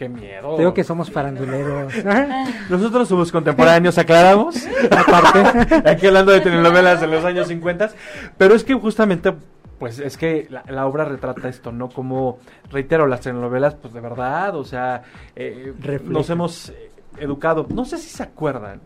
[0.00, 0.56] Qué miedo.
[0.56, 1.92] Digo que somos faranduleros.
[2.70, 4.56] Nosotros somos contemporáneos, aclaramos.
[4.90, 5.76] Aparte.
[5.90, 7.90] Aquí hablando de telenovelas de los años 50.
[8.38, 9.34] Pero es que justamente,
[9.78, 11.90] pues es que la, la obra retrata esto, ¿no?
[11.90, 12.38] Como,
[12.70, 15.02] reitero, las telenovelas, pues de verdad, o sea,
[15.36, 17.66] eh, nos hemos eh, educado.
[17.68, 18.80] No sé si se acuerdan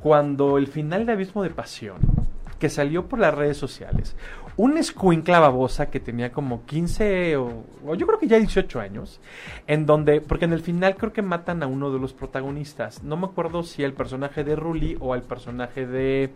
[0.00, 1.98] cuando el final de Abismo de Pasión,
[2.58, 4.16] que salió por las redes sociales,
[4.56, 9.20] un escuincla babosa que tenía como 15 o, o yo creo que ya 18 años,
[9.66, 13.02] en donde, porque en el final creo que matan a uno de los protagonistas.
[13.02, 16.30] No me acuerdo si el personaje de Ruli o el personaje de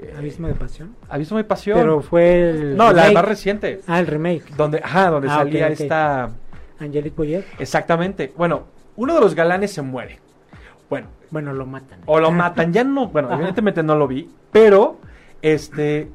[0.00, 0.94] eh, Abismo de pasión.
[1.08, 1.78] Abismo de Pasión.
[1.78, 2.76] Pero fue el.
[2.76, 3.80] no, la más reciente.
[3.88, 4.44] Ah, el remake.
[4.56, 6.30] Donde, ajá, donde Ah, salía esta.
[6.78, 7.44] Angelique Boyer.
[7.58, 8.32] Exactamente.
[8.36, 8.62] Bueno,
[8.94, 10.20] uno de los galanes se muere.
[10.88, 11.98] Bueno, Bueno, lo matan.
[12.06, 13.36] o lo matan, ya no, bueno, Ajá.
[13.38, 14.98] evidentemente no lo vi, pero
[15.42, 16.08] este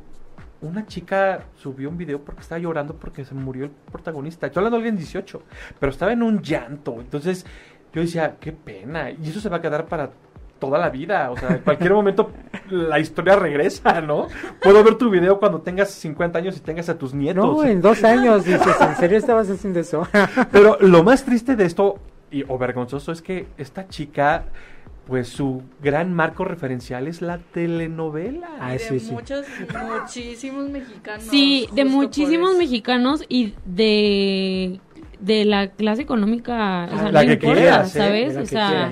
[0.64, 4.48] una chica subió un video porque estaba llorando porque se murió el protagonista.
[4.48, 5.42] Estoy hablando de alguien de 18,
[5.80, 6.96] pero estaba en un llanto.
[7.00, 7.46] Entonces,
[7.94, 10.12] yo decía, qué pena, y eso se va a quedar para
[10.60, 12.32] toda la vida, o sea, en cualquier momento
[12.70, 14.28] la historia regresa, ¿no?
[14.62, 17.46] Puedo ver tu video cuando tengas 50 años y tengas a tus nietos.
[17.46, 20.08] No, en dos años, dices, ¿en serio estabas haciendo eso?
[20.52, 22.00] Pero lo más triste de esto,
[22.32, 24.46] y, o vergonzoso, es que esta chica,
[25.08, 28.50] pues su gran marco referencial es la telenovela.
[28.60, 29.12] Ah, de sí, sí.
[29.12, 29.46] muchos,
[30.00, 31.24] muchísimos mexicanos.
[31.26, 34.80] Sí, de muchísimos mexicanos y de
[35.20, 38.00] de la clase económica, o sea, La no que importa, quieras, ¿eh?
[38.00, 38.34] ¿sabes?
[38.36, 38.92] La O sea.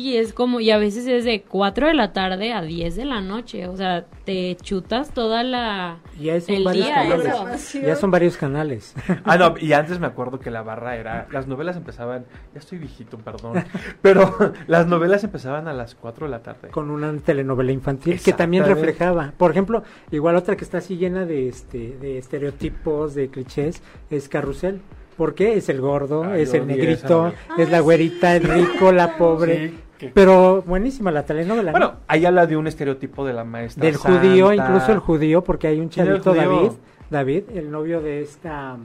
[0.00, 0.16] Sí.
[0.16, 3.20] es como, y a veces es de 4 de la tarde a 10 de la
[3.20, 5.98] noche, o sea, te chutas toda la...
[6.20, 7.26] Ya son El varios día, canales.
[7.26, 7.80] eso.
[7.86, 8.94] Ya son varios canales.
[9.24, 11.26] Ah, no, y antes me acuerdo que la barra era.
[11.30, 12.24] Las novelas empezaban.
[12.52, 13.64] Ya estoy viejito, perdón.
[14.02, 14.34] Pero
[14.66, 16.68] las novelas empezaban a las 4 de la tarde.
[16.68, 19.32] con una telenovela infantil que también reflejaba.
[19.36, 24.28] Por ejemplo, igual otra que está así llena de este de estereotipos, de clichés, es
[24.28, 24.80] Carrusel.
[25.16, 25.56] ¿Por qué?
[25.56, 29.68] Es el gordo, Ah, es el negrito, es la güerita, el rico, la pobre.
[29.68, 29.78] Sí,
[30.14, 31.72] Pero buenísima la telenovela.
[31.72, 31.78] ¿no?
[31.78, 33.84] Bueno, ahí habla de un estereotipo de la maestra.
[33.84, 36.42] del judío, incluso el judío, porque hay un ¿Quién era el chavito?
[36.50, 36.72] David,
[37.10, 38.76] David, el novio de esta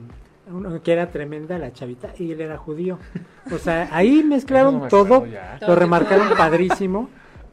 [0.50, 2.98] uno que era tremenda la chavita y él era judío.
[3.52, 5.58] O sea, ahí mezclaron No me todo, ya.
[5.66, 7.08] lo remarcaron padrísimo,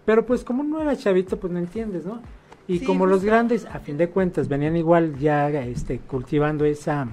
[0.05, 2.21] pero pues como no era chavito, pues no entiendes, ¿no?
[2.67, 3.31] Y Sí, como los justo.
[3.31, 7.07] grandes, a fin de cuentas, venían igual ya este cultivando esa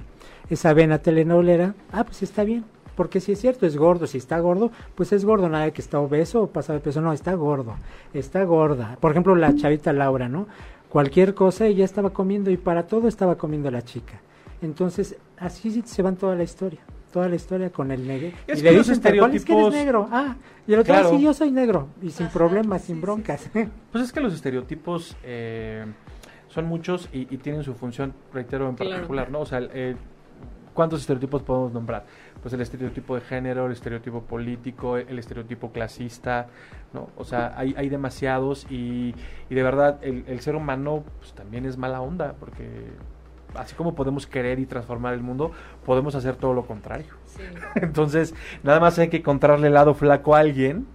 [0.49, 2.63] esa vena telenovelera, ah, pues está bien.
[2.95, 4.05] Porque si es cierto, es gordo.
[4.07, 5.49] Si está gordo, pues es gordo.
[5.49, 7.01] Nada de que está obeso o pasado de peso.
[7.01, 7.75] No, está gordo.
[8.13, 8.97] Está gorda.
[8.99, 10.47] Por ejemplo, la chavita Laura, ¿no?
[10.89, 14.21] Cualquier cosa ella estaba comiendo y para todo estaba comiendo la chica.
[14.61, 16.79] Entonces, así se van toda la historia.
[17.11, 18.29] Toda la historia con el negro.
[18.47, 20.07] Es y le los dicen cual, es que eres estereotipos- negro.
[20.11, 20.35] Ah,
[20.67, 21.09] y el otro, Claro.
[21.11, 21.87] sí, yo soy negro.
[22.01, 23.49] Y sin Ajá, problemas, sí, sin sí, broncas.
[23.91, 25.85] Pues es que los estereotipos eh,
[26.47, 28.91] son muchos y, y tienen su función, reitero, en Claro.
[28.93, 29.41] particular, ¿no?
[29.41, 29.95] O sea, eh,
[30.73, 32.05] ¿cuántos estereotipos podemos nombrar?
[32.41, 36.47] Pues el estereotipo de género, el estereotipo político, el estereotipo clasista,
[36.93, 37.09] ¿no?
[37.17, 39.15] O sea, hay, hay demasiados y,
[39.49, 42.91] y de verdad el, el ser humano pues también es mala onda porque
[43.55, 45.51] así como podemos querer y transformar el mundo,
[45.85, 47.13] podemos hacer todo lo contrario.
[47.25, 47.43] Sí.
[47.75, 48.33] Entonces,
[48.63, 50.87] nada más hay que encontrarle el lado flaco a alguien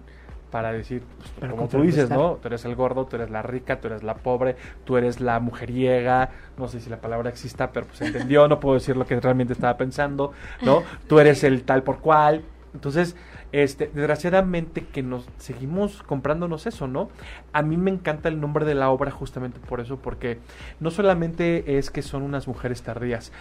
[0.51, 2.09] para decir, pues, Para como tú dices.
[2.09, 2.35] ¿no?
[2.35, 5.39] Tú eres el gordo, tú eres la rica, tú eres la pobre, tú eres la
[5.39, 9.05] mujeriega, no sé si la palabra exista, pero pues se entendió, no puedo decir lo
[9.05, 10.31] que realmente estaba pensando,
[10.61, 10.83] ¿no?
[11.07, 12.43] Tú eres el tal por cual.
[12.73, 13.15] Entonces,
[13.51, 17.09] este, desgraciadamente que nos seguimos comprándonos eso, ¿no?
[17.51, 20.39] A mí me encanta el nombre de la obra justamente por eso, porque
[20.79, 23.31] no solamente es que son unas mujeres tardías,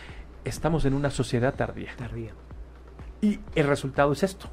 [0.45, 1.91] estamos en una sociedad tardía.
[1.97, 2.33] Tardía.
[3.21, 4.49] Y el resultado es esto.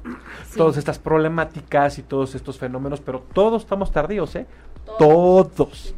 [0.48, 0.56] Sí.
[0.56, 4.46] Todas estas problemáticas y todos estos fenómenos, pero todos estamos tardíos, ¿eh?
[4.98, 5.52] Todos.
[5.52, 5.94] Todos.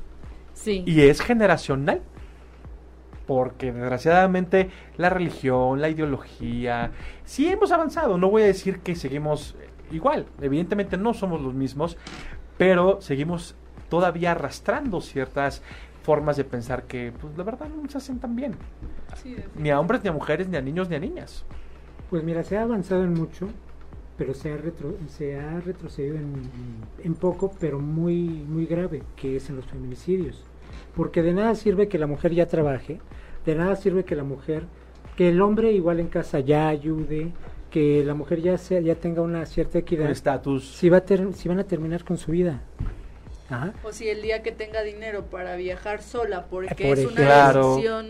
[0.53, 0.83] Sí.
[0.87, 2.03] Y es generacional.
[3.27, 6.93] Porque desgraciadamente la religión, la ideología,
[7.25, 8.17] sí hemos avanzado.
[8.17, 9.55] No voy a decir que seguimos
[9.91, 10.27] igual.
[10.41, 11.99] Evidentemente no somos los mismos,
[12.57, 13.55] pero seguimos
[13.91, 15.63] todavía arrastrando ciertas
[16.03, 18.55] formas de pensar que, pues, la verdad no nos hacen tan bien.
[19.23, 19.37] Sí.
[19.57, 21.45] Ni a hombres, ni a mujeres, ni a niños, ni a niñas.
[22.11, 23.49] Pues mira, se ha avanzado en mucho,
[24.16, 26.33] pero se ha, retro- se ha retrocedido en,
[27.05, 30.42] en poco, pero muy, muy grave, que es en los feminicidios.
[30.97, 33.01] Porque de nada sirve que la mujer ya trabaje,
[33.44, 34.64] de nada sirve que la mujer,
[35.16, 37.33] que el hombre igual en casa ya ayude,
[37.71, 40.77] que la mujer ya, sea, ya tenga una cierta equidad, estatus.
[40.77, 42.62] si, va a ter- si van a terminar con su vida.
[43.51, 43.73] Ajá.
[43.85, 47.77] O si el día que tenga dinero para viajar sola, porque Por es una Claro.
[47.77, 48.07] decisión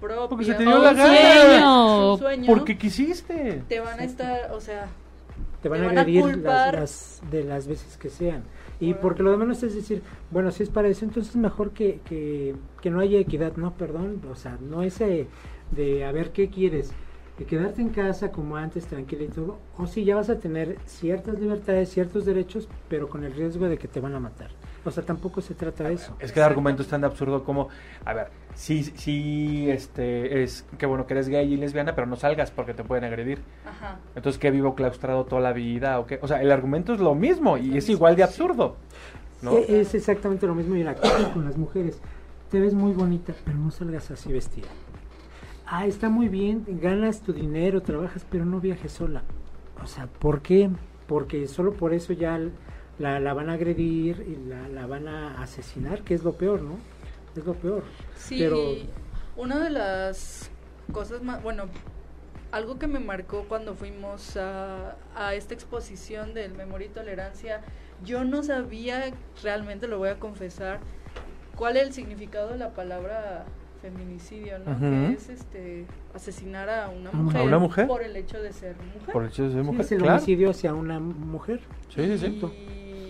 [0.00, 1.06] Porque se te dio la gana.
[1.42, 3.62] sueño, un sueño, Porque quisiste.
[3.68, 4.86] te van a estar, o sea,
[5.62, 6.74] te van Te a van a agredir culpar.
[6.74, 8.44] las, las- de las veces que sean.
[8.80, 11.72] Y Por- porque lo de menos es decir, bueno, si es para eso, entonces mejor
[11.72, 15.26] que, que, que no haya equidad, no, perdón, o sea, no ese
[15.72, 16.92] de a ver qué quieres,
[17.38, 20.76] de quedarte en casa como antes, tranquila y todo, o si ya vas a tener
[20.86, 24.50] ciertas libertades, ciertos derechos, pero con el riesgo de que te van a matar.
[24.84, 26.14] O sea, tampoco se trata de eso.
[26.20, 27.68] Es que el argumento es tan absurdo como,
[28.04, 28.28] a ver,
[28.58, 32.74] sí, sí, este, es que bueno que eres gay y lesbiana, pero no salgas porque
[32.74, 33.38] te pueden agredir.
[33.64, 33.98] ajá.
[34.16, 36.00] Entonces, ¿qué vivo claustrado toda la vida?
[36.00, 36.18] ¿O qué?
[36.20, 38.76] O sea, el argumento es lo mismo y es igual de absurdo.
[39.42, 39.56] ¿no?
[39.56, 40.96] Es exactamente lo mismo y la
[41.32, 42.00] con las mujeres.
[42.50, 44.68] Te ves muy bonita, pero no salgas así vestida.
[45.66, 49.22] Ah, está muy bien, ganas tu dinero, trabajas, pero no viajes sola.
[49.82, 50.70] O sea, ¿por qué?
[51.06, 52.40] Porque solo por eso ya
[52.98, 56.62] la, la van a agredir y la, la van a asesinar, que es lo peor,
[56.62, 56.76] ¿no?
[57.38, 57.82] Es lo peor.
[58.16, 58.58] Sí, Pero-
[59.36, 60.50] una de las
[60.92, 61.64] cosas más, bueno,
[62.50, 67.60] algo que me marcó cuando fuimos a, a esta exposición del Memoria y Tolerancia,
[68.04, 70.80] yo no sabía, realmente lo voy a confesar,
[71.56, 73.44] cuál es el significado de la palabra
[73.82, 74.78] feminicidio, ¿no?
[74.78, 77.86] Que es este asesinar a una ¿A una mujer, mujer?
[77.86, 79.12] por el hecho de ser mujer.
[79.12, 79.80] Por el hecho de ser Sí, mujer.
[79.82, 80.14] es el claro.
[80.16, 81.60] homicidio hacia una mujer.
[81.94, 82.40] Sí, sí, sí.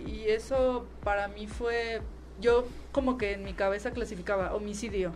[0.06, 2.00] Y, y eso para mí fue,
[2.40, 5.12] yo como que en mi cabeza clasificaba homicidio.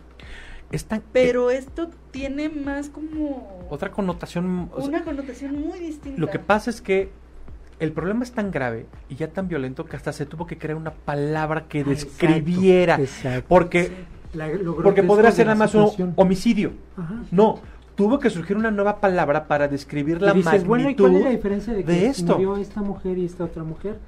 [1.11, 4.69] Pero esto tiene más como otra connotación.
[4.73, 6.19] o sea, una connotación muy distinta.
[6.19, 7.09] Lo que pasa es que
[7.79, 10.75] el problema es tan grave y ya tan violento que hasta se tuvo que crear
[10.77, 12.93] una palabra que Ah, describiera.
[12.95, 13.45] exacto, exacto.
[13.49, 13.93] Porque, Sí.
[14.33, 14.49] La-
[14.81, 16.71] porque podría ser nada más un homicidio.
[16.97, 17.21] Ajá.
[17.29, 17.59] No,
[17.95, 21.15] tuvo que surgir una nueva palabra para describir la y dices, magnitud bueno, ¿y cuál
[21.17, 22.33] es la diferencia de que de esto.
[22.33, 23.99] murió esta mujer y esta otra mujer?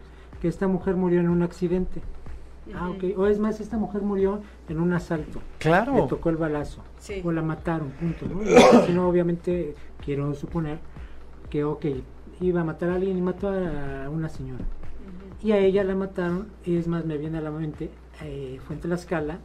[0.41, 2.01] Que esta mujer murió en un accidente.
[2.73, 3.17] Ah, ok.
[3.17, 5.39] O es más, esta mujer murió en un asalto.
[5.39, 6.07] Le Claro.
[6.07, 6.81] tocó el balazo.
[6.99, 7.21] Sí.
[7.23, 8.25] O la mataron, punto.
[8.27, 8.39] ¿no?
[8.85, 10.79] Si no, obviamente, quiero suponer
[11.49, 11.85] que, ok,
[12.41, 14.63] iba a matar a alguien y mató a una señora.
[15.43, 17.91] Y a ella la mataron, y es más, me viene a la mente,
[18.23, 19.37] eh, fue en Tlaxcala,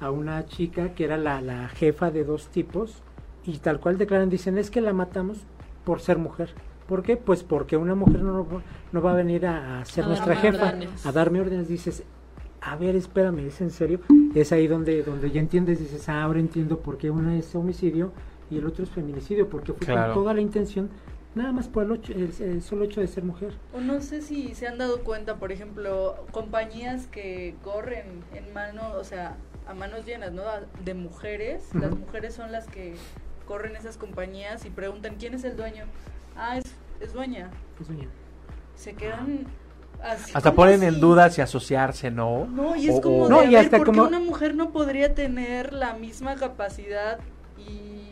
[0.00, 3.02] a una chica que era la, la jefa de dos tipos,
[3.44, 5.38] y tal cual declaran, dicen, es que la matamos
[5.84, 6.50] por ser mujer.
[6.86, 7.16] ¿Por qué?
[7.16, 8.46] Pues porque una mujer no,
[8.92, 11.04] no va a venir a, a ser A nuestra jefa, órdenes.
[11.04, 11.66] a darme órdenes.
[11.68, 12.02] Dices,
[12.72, 14.00] a ver, espérame, ¿es en serio?
[14.34, 18.12] Es ahí donde, donde ya entiendes, dices, ah, ahora entiendo por qué una es homicidio
[18.50, 20.14] y el otro es feminicidio, porque fue Claro.
[20.14, 20.90] con toda la intención,
[21.34, 23.54] nada más por el, ocho- el- el solo hecho de ser mujer.
[23.74, 28.92] O no sé si se han dado cuenta, por ejemplo, compañías que corren en mano,
[28.98, 30.42] o sea, a manos llenas, ¿no?
[30.84, 31.68] De mujeres.
[31.74, 32.94] Las mujeres son las que
[33.46, 35.84] corren esas compañías y preguntan, ¿quién es el dueño?
[36.36, 36.64] Ah, es,
[37.00, 37.50] es dueña.
[37.80, 38.06] Eso ya.
[38.76, 39.44] Se quedan
[40.02, 40.30] así.
[40.34, 42.46] Hasta ponen en duda si asociarse, ¿no?
[42.46, 44.20] No, y es O- como de, No, a y ver, hasta ¿por qué como- una
[44.20, 47.18] mujer no podría tener la misma capacidad
[47.56, 48.02] y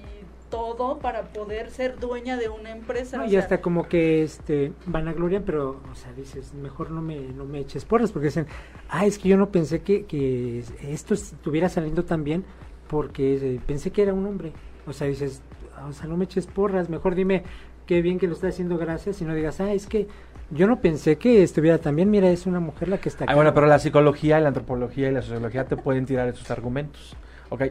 [0.50, 3.16] todo para poder ser dueña de una empresa?
[3.18, 7.02] No, O y sea, hasta como que este vanaglorian, pero, o sea, dices, mejor no
[7.02, 8.46] me, no me eches porras, porque dicen,
[8.88, 12.44] ah, es que yo no pensé que, que esto estuviera saliendo tan bien,
[12.88, 14.52] porque eh, pensé que era un hombre.
[14.86, 15.42] O sea, dices,
[15.88, 17.42] o sea, no me eches porras, mejor dime
[17.86, 20.06] qué bien que lo está haciendo gracias, y no digas, ah, es que
[20.50, 23.26] yo no pensé que estuviera tan bien, mira, es una mujer la que está Ah,
[23.26, 23.34] acá.
[23.34, 27.16] bueno, pero la psicología, la antropología y la sociología te pueden tirar esos argumentos.
[27.48, 27.62] Ok,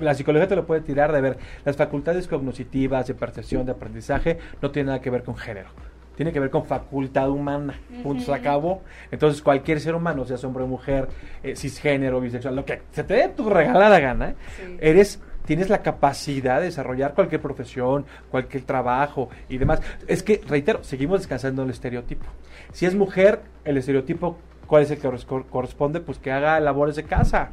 [0.00, 4.38] la psicología te lo puede tirar de ver las facultades cognitivas, de percepción, de aprendizaje,
[4.62, 5.68] no tiene nada que ver con género.
[6.16, 7.74] Tiene que ver con facultad humana.
[8.04, 8.38] Punto, se Ujú.
[8.40, 8.82] acabó.
[9.10, 11.08] Entonces, cualquier ser humano, sea hombre o mujer,
[11.42, 14.34] eh, cisgénero, bisexual, lo que se te dé tu regalada gana, ¿eh?
[14.56, 14.76] Sí.
[14.80, 19.80] eres tienes la capacidad de desarrollar cualquier profesión, cualquier trabajo y demás.
[20.06, 22.26] Es que, reitero, seguimos descansando en el estereotipo.
[22.72, 26.00] Si es mujer, el estereotipo, ¿cuál es el que corres- corresponde?
[26.00, 27.50] Pues que haga labores de casa.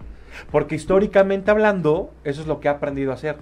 [0.52, 3.36] Porque históricamente hablando, eso es lo que ha aprendido a hacer.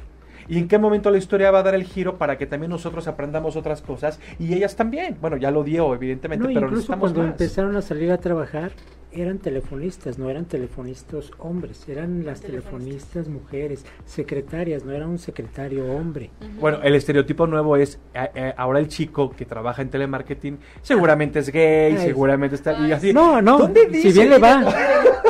[0.47, 3.07] ¿Y en qué momento la historia va a dar el giro para que también nosotros
[3.07, 5.15] aprendamos otras cosas y ellas también?
[5.21, 7.29] Bueno, ya lo dio, evidentemente, No, pero incluso cuando más.
[7.33, 8.71] empezaron a salir a trabajar,
[9.11, 15.85] eran telefonistas, no eran telefonistas hombres, eran las telefonistas mujeres, secretarias, no era un secretario
[15.93, 16.29] hombre.
[16.59, 21.39] Bueno, el estereotipo nuevo es eh, eh, ahora el chico que trabaja en telemarketing seguramente
[21.39, 23.13] es gay, Ay, seguramente está y así.
[23.13, 24.63] No, no, ¿Dónde si bien le va,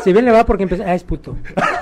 [0.04, 1.38] si bien le va porque empieza, ah, es puto,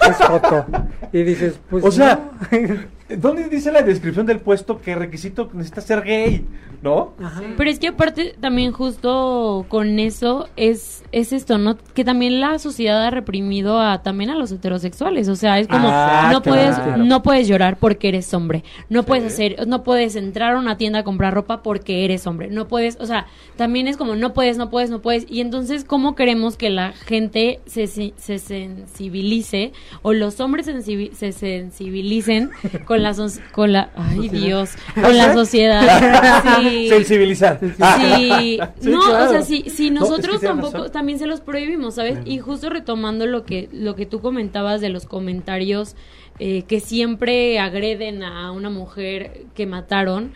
[0.09, 0.65] es foto.
[1.13, 2.96] Y dices, pues O sea, no.
[3.09, 6.45] ¿Dónde dice la descripción del puesto que requisito necesita ser gay?
[6.81, 7.13] ¿No?
[7.23, 7.41] Ajá.
[7.57, 11.75] Pero es que aparte también justo con eso es, es esto, ¿no?
[11.95, 15.27] Que también la sociedad ha reprimido a también a los heterosexuales.
[15.27, 18.63] O sea, es como Ah, no puedes, no puedes llorar porque eres hombre.
[18.89, 22.49] No puedes hacer, no puedes entrar a una tienda a comprar ropa porque eres hombre.
[22.51, 25.25] No puedes, o sea, también es como no puedes, no puedes, no puedes.
[25.29, 31.11] Y entonces, ¿cómo queremos que la gente se, se se sensibilice o los hombres sensibi-
[31.13, 32.51] se sensibilicen
[32.85, 36.43] con la sos- con la ay Dios, con la sociedad?
[36.61, 36.89] Sí.
[36.89, 37.59] Sensibilizar.
[37.61, 39.25] Sí, Sí, no, claro.
[39.25, 40.91] o sea, si, si No, es que nosotros tampoco razón.
[40.91, 42.19] también se los prohibimos, ¿sabes?
[42.25, 45.95] Y justo retomando lo que lo que tú comentabas de los comentarios
[46.39, 50.33] eh, que siempre agreden a una mujer que mataron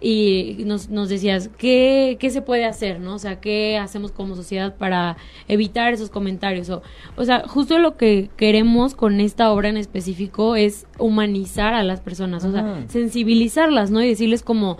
[0.00, 3.14] y nos, nos decías, ¿qué, ¿qué se puede hacer, no?
[3.14, 6.70] O sea, ¿qué hacemos como sociedad para evitar esos comentarios?
[6.70, 6.82] O,
[7.16, 12.00] o sea, justo lo que queremos con esta obra en específico es humanizar a las
[12.00, 12.88] personas, o sea, Ajá.
[12.88, 14.02] sensibilizarlas, ¿no?
[14.02, 14.78] Y decirles como,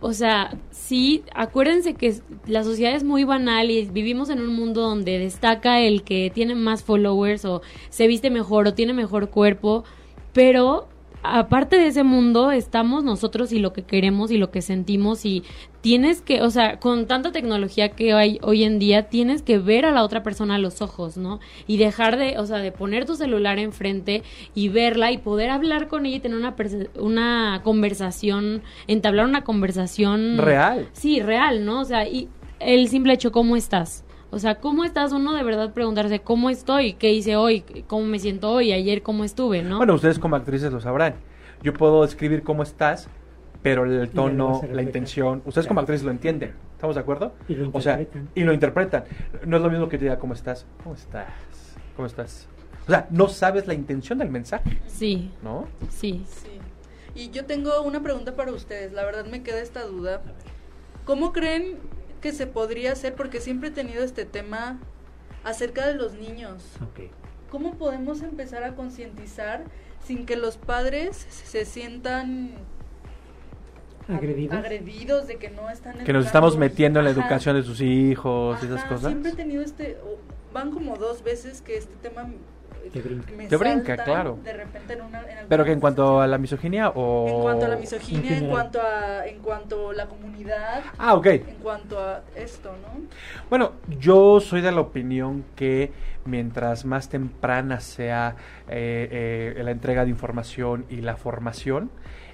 [0.00, 2.14] o sea, sí, acuérdense que
[2.46, 6.54] la sociedad es muy banal y vivimos en un mundo donde destaca el que tiene
[6.54, 7.60] más followers o
[7.90, 9.84] se viste mejor o tiene mejor cuerpo,
[10.32, 10.88] pero
[11.22, 15.42] aparte de ese mundo estamos nosotros y lo que queremos y lo que sentimos y
[15.80, 19.86] tienes que, o sea, con tanta tecnología que hay hoy en día, tienes que ver
[19.86, 21.40] a la otra persona a los ojos, ¿no?
[21.66, 24.22] Y dejar de, o sea, de poner tu celular enfrente
[24.54, 26.54] y verla y poder hablar con ella y tener una,
[26.98, 30.88] una conversación, entablar una conversación Real.
[30.92, 31.80] Sí, real, ¿no?
[31.80, 34.04] O sea, y el simple hecho, ¿cómo estás?
[34.32, 35.12] O sea, ¿cómo estás?
[35.12, 36.92] Uno de verdad preguntarse, ¿cómo estoy?
[36.94, 37.62] ¿Qué hice hoy?
[37.88, 38.72] ¿Cómo me siento hoy?
[38.72, 39.62] ¿Ayer cómo estuve?
[39.62, 39.78] ¿no?
[39.78, 41.14] Bueno, ustedes como actrices lo sabrán.
[41.62, 43.08] Yo puedo escribir cómo estás,
[43.62, 46.54] pero el tono, la intención, ustedes como actrices lo entienden.
[46.74, 47.34] ¿Estamos de acuerdo?
[47.48, 48.28] Y lo o sea, interpretan.
[48.34, 49.04] y lo interpretan.
[49.46, 50.64] No es lo mismo que te diga cómo estás.
[50.82, 51.26] ¿Cómo estás?
[51.96, 52.48] ¿Cómo estás?
[52.86, 55.66] O sea, no sabes la intención del mensaje, Sí, ¿no?
[55.90, 56.24] sí.
[56.26, 56.48] Sí.
[57.14, 58.92] Y yo tengo una pregunta para ustedes.
[58.92, 60.22] La verdad me queda esta duda.
[61.04, 61.76] ¿Cómo creen
[62.20, 63.14] que se podría hacer?
[63.14, 64.78] Porque siempre he tenido este tema
[65.44, 66.64] acerca de los niños.
[66.82, 67.10] Ok.
[67.50, 69.64] ¿Cómo podemos empezar a concientizar
[70.04, 72.52] sin que los padres se sientan
[74.08, 74.56] ¿Agredidos?
[74.56, 77.20] agredidos de que no están Que nos estamos metiendo en la Ajá.
[77.20, 79.06] educación de sus hijos y esas Ajá, cosas.
[79.10, 79.98] Siempre he tenido este.
[80.52, 82.28] Van como dos veces que este tema.
[82.92, 83.32] Te brinca.
[83.36, 84.38] me Te brinca, salta claro.
[84.42, 85.20] De repente en una.
[85.20, 87.26] en Pero que en cuanto a la misoginia o...
[87.28, 91.26] En cuanto a la misoginia, en, cuanto a en cuanto a la comunidad, Ah, ok.
[91.26, 93.02] en cuanto a esto, ¿no?
[93.48, 95.92] Bueno, yo soy de la opinión que
[96.24, 98.36] mientras más temprana sea
[98.68, 101.90] eh, eh, la entrega de información y la formación,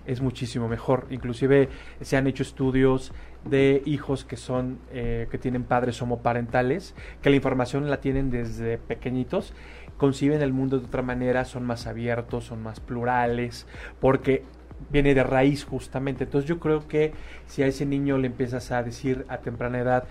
[0.06, 1.06] es muchísimo mejor.
[1.10, 1.68] Inclusive
[2.00, 3.12] se han hecho estudios
[3.44, 8.78] de hijos que son eh, que tienen padres homoparentales, que la información la tienen desde
[8.78, 9.52] pequeñitos,
[9.96, 13.66] conciben el mundo de otra manera, son más abiertos, son más plurales,
[14.00, 14.44] porque
[14.90, 16.24] viene de raíz justamente.
[16.24, 17.12] Entonces yo creo que
[17.46, 20.04] si a ese niño le empiezas a decir a temprana edad,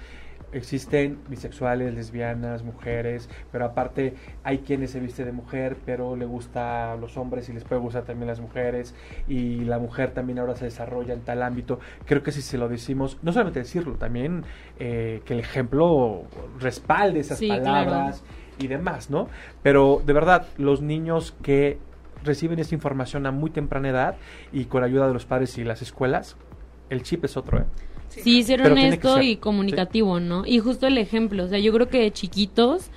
[0.51, 4.13] existen bisexuales, lesbianas, mujeres, pero aparte
[4.43, 7.81] hay quienes se viste de mujer, pero le gusta a los hombres y les puede
[7.81, 8.95] gustar también las mujeres,
[9.27, 11.79] y la mujer también ahora se desarrolla en tal ámbito.
[12.05, 14.43] Creo que si se lo decimos, no solamente decirlo, también
[14.79, 16.23] eh, que el ejemplo
[16.59, 18.15] respalde esas Sí, claro.
[18.59, 19.29] Y demás, ¿no?
[19.63, 21.77] Pero de verdad, los niños que
[22.23, 24.15] reciben esta información a muy temprana edad
[24.51, 26.35] y con ayuda de los padres y las escuelas,
[26.89, 27.65] el chip es otro, ¿eh?
[28.09, 30.45] Sí, ser Pero honesto ser, y comunicativo, ¿no?
[30.45, 32.89] Y justo el ejemplo, o sea, yo creo que de chiquitos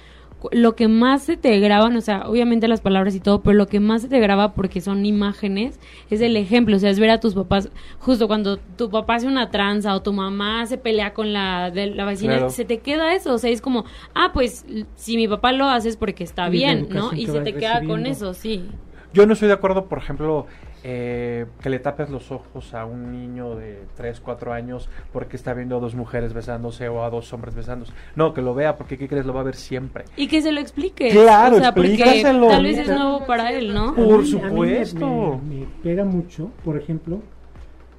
[0.53, 3.67] lo que más se te graban, o sea, obviamente las palabras y todo, pero lo
[3.67, 5.81] que más se te graba porque son imágenes
[6.11, 9.27] es el ejemplo, o sea, es ver a tus papás, justo cuando tu papá hace
[9.27, 12.51] una tranza o tu mamá se pelea con la de la vecina, Claro.
[12.51, 13.85] se te queda eso, o sea, es como,
[14.15, 14.65] ah, pues
[14.95, 17.13] si mi papá lo hace es porque está Y bien, ¿no?
[17.13, 18.65] Y se te queda con eso, sí.
[19.13, 20.47] Yo no estoy de acuerdo, por ejemplo,
[20.85, 25.53] eh, que le tapes los ojos a un niño de 3, 4 años porque está
[25.55, 27.93] viendo a dos mujeres besándose o a dos hombres besándose.
[28.17, 29.27] No, que lo vea porque, ¿qué crees?
[29.27, 30.05] Lo va a ver siempre.
[30.17, 31.11] Y que se lo explique.
[31.11, 32.49] Claro, o sea, porque explícaselo.
[32.49, 33.95] tal vez es nuevo para él, ¿no?
[33.95, 35.41] Por mí- mí me- supuesto.
[35.49, 37.21] Me, me pega mucho, por ejemplo,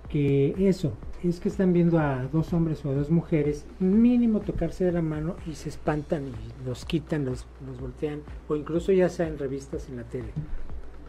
[0.09, 4.85] que eso, es que están viendo a dos hombres o a dos mujeres, mínimo tocarse
[4.85, 9.09] de la mano y se espantan y los quitan, los, los voltean, o incluso ya
[9.09, 10.29] sea en revistas en la tele.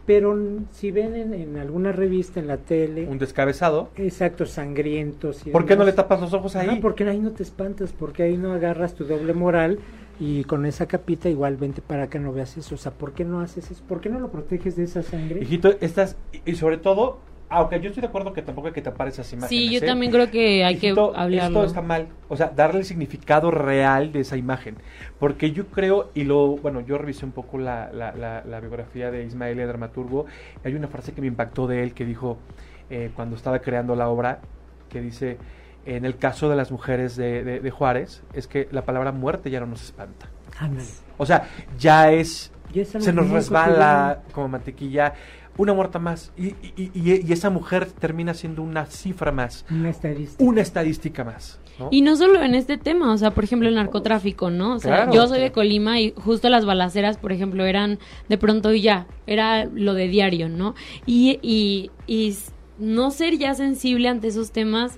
[0.05, 0.37] Pero
[0.71, 3.89] si ven en, en alguna revista, en la tele, Un descabezado.
[3.97, 5.45] exacto, sangrientos.
[5.45, 6.67] y ¿Por qué no le tapas los ojos ahí?
[6.67, 9.79] Ajá, porque ahí no te espantas, porque ahí no agarras tu doble moral
[10.19, 12.75] y con esa capita igual vente para acá no veas eso.
[12.75, 13.83] O sea, ¿por qué no haces eso?
[13.87, 15.41] ¿Por qué no lo proteges de esa sangre?
[15.41, 17.19] Hijito, estas, y sobre todo,
[17.51, 19.49] aunque yo estoy de acuerdo que tampoco hay que tapar esas imágenes.
[19.49, 19.85] Sí, yo ¿eh?
[19.87, 21.59] también creo que hay Hijito, que hablarlo.
[21.59, 22.07] Esto está mal.
[22.29, 24.75] O sea, darle el significado real de esa imagen.
[25.19, 29.11] Porque yo creo, y lo, bueno, yo revisé un poco la, la, la, la biografía
[29.11, 30.25] de Ismael, el dramaturgo.
[30.63, 32.37] y Hay una frase que me impactó de él que dijo
[32.89, 34.39] eh, cuando estaba creando la obra,
[34.89, 35.37] que dice,
[35.85, 39.49] en el caso de las mujeres de, de- de Juárez, es que la palabra muerte
[39.49, 40.27] ya no nos espanta.
[40.59, 40.87] Ándale.
[41.17, 41.47] O sea,
[41.77, 42.51] ya es
[42.99, 45.13] se nos resbala como mantequilla
[45.57, 49.89] una muerta más y, y- y- y esa mujer termina siendo una cifra más, Una
[49.89, 50.43] estadística.
[50.43, 51.59] una estadística más.
[51.79, 51.89] ¿no?
[51.91, 54.75] Y no solo en este tema, o sea, por ejemplo, el narcotráfico, ¿no?
[54.75, 55.13] O sea, Claro.
[55.13, 57.97] yo soy de Colima y justo las balaceras, por ejemplo, eran
[58.29, 60.75] de pronto y ya, era lo de diario, ¿no?
[61.05, 62.35] Y, y, y
[62.77, 64.97] no ser ya sensible ante esos temas,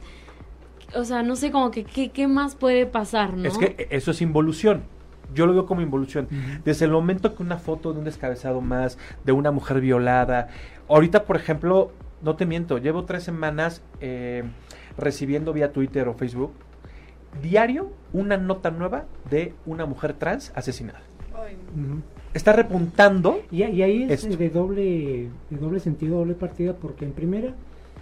[0.96, 3.48] o sea, no sé, como que qué, qué más puede pasar, ¿no?
[3.48, 4.84] Es que eso es involución.
[5.34, 6.28] Yo lo veo como involución.
[6.64, 10.48] Desde el momento que una foto de un descabezado más, de una mujer violada.
[10.88, 14.44] Ahorita, por ejemplo, no te miento, llevo tres semanas eh,
[14.98, 16.54] recibiendo vía Twitter o Facebook
[17.42, 21.02] diario una nota nueva de una mujer trans asesinada.
[22.34, 23.42] Está repuntando.
[23.52, 24.38] Y, y ahí es Esto.
[24.38, 27.54] de doble, de doble sentido, doble partida, porque en primera,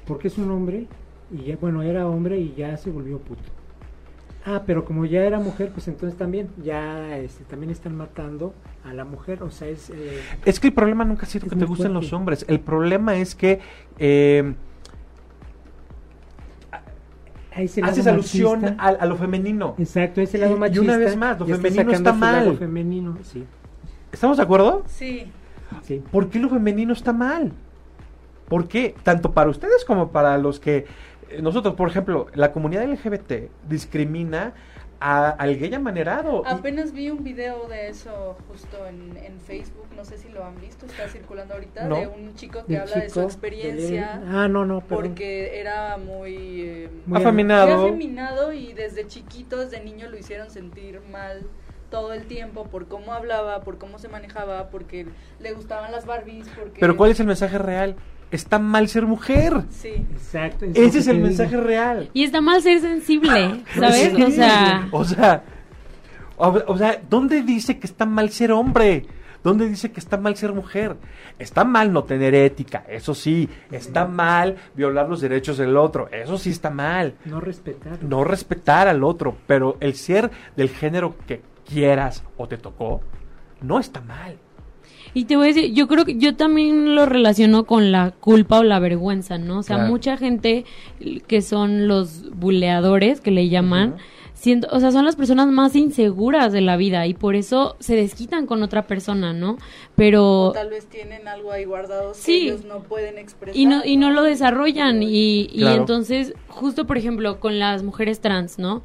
[0.06, 0.88] porque es un hombre,
[1.32, 3.44] y ya, bueno, era hombre y ya se volvió puto.
[4.46, 8.92] Ah, pero como ya era mujer, pues entonces también, ya este, también están matando a
[8.94, 9.92] la mujer, o sea, es...
[9.92, 12.06] eh, Es que el problema nunca ha sido que te gusten fuerte.
[12.06, 12.46] los hombres.
[12.48, 13.60] El problema es que
[14.00, 14.56] eh,
[17.54, 18.84] a ese lado haces alusión machista.
[18.84, 19.76] a, a lo femenino.
[19.78, 20.82] Exacto, ese lado Y- y machista.
[20.82, 22.58] una vez más, lo femenino está mal.
[22.58, 23.46] femenino, sí,
[24.12, 24.84] ¿Estamos de acuerdo?
[24.88, 25.32] sí.
[25.84, 26.02] sí.
[26.12, 27.52] ¿Por qué lo femenino está mal?
[28.50, 28.96] ¿Por qué?
[29.04, 30.86] Tanto para ustedes como para los que...
[31.42, 34.54] Nosotros, por ejemplo, la comunidad LGBT discrimina
[35.00, 36.44] a- al gay amanerado.
[36.46, 40.44] Y- Apenas vi un video de eso justo en, en Facebook, no sé si lo
[40.46, 41.96] han visto, está circulando ahorita, No.
[41.96, 44.22] de un chico que habla de su experiencia.
[44.28, 45.06] Ah, no, no, perdón.
[45.06, 47.78] porque era muy, eh, Muy afeminado.
[47.78, 51.48] muy afeminado y desde chiquito, desde niño lo hicieron sentir mal
[51.90, 55.08] todo el tiempo por cómo hablaba, por cómo se manejaba, porque
[55.40, 56.80] le gustaban las Barbies, porque...
[56.80, 57.96] Pero ¿cuál es el mensaje real?
[58.32, 59.64] Está mal ser mujer.
[59.70, 59.90] Sí.
[60.14, 60.66] Exacto.
[60.74, 61.28] Ese es el digo.
[61.28, 62.10] mensaje real.
[62.14, 64.14] Y está mal ser sensible, ¿sabes?
[64.16, 64.24] Sí.
[64.24, 65.44] O sea, O sea,
[66.38, 69.06] o, o sea, ¿dónde dice que está mal ser hombre?
[69.44, 70.96] ¿Dónde dice que está mal ser mujer?
[71.40, 73.50] Está mal no tener ética, eso sí.
[73.72, 77.16] Está mal violar los derechos del otro, eso sí está mal.
[77.26, 78.04] No respetar.
[78.04, 83.02] No respetar al otro, pero el ser del género que quieras o te tocó,
[83.62, 84.38] no está mal.
[85.14, 88.60] Y te voy a decir, yo creo que yo también lo relaciono con la culpa
[88.60, 89.60] o la vergüenza, ¿no?
[89.60, 89.92] O sea, Claro.
[89.92, 90.64] mucha gente
[91.28, 94.00] que son los buleadores, que le llaman, Ujú.
[94.34, 97.96] siento, o sea, son las personas más inseguras de la vida y por eso se
[97.98, 99.58] desquitan con otra persona, ¿no?
[99.98, 102.32] Pero O tal vez tienen algo ahí guardado Sí.
[102.32, 103.56] que ellos no pueden expresar.
[103.60, 105.76] y no y no lo desarrollan y, y Claro.
[105.82, 108.82] entonces justo por ejemplo con las mujeres trans no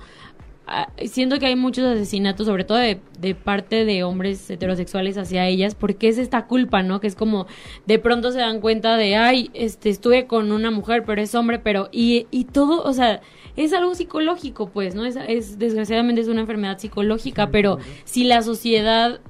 [1.06, 5.74] siento que hay muchos asesinatos sobre todo de, de parte de hombres heterosexuales hacia ellas
[5.74, 7.46] porque es esta culpa no que es como
[7.86, 11.58] de pronto se dan cuenta de ay este estuve con una mujer pero es hombre
[11.60, 13.20] pero y, y todo o sea
[13.56, 18.42] es algo psicológico pues no es, es desgraciadamente es una enfermedad psicológica pero si la
[18.42, 19.20] sociedad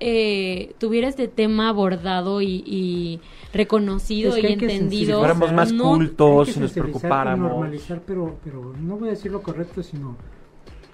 [0.00, 3.20] eh, tuviera este tema abordado y, y
[3.54, 5.14] reconocido Es que y entendido.
[5.14, 7.50] Si fuéramos más no- cultos, si nos preocupáramos.
[7.50, 10.14] normalizar, pero, pero no voy a decir lo correcto, sino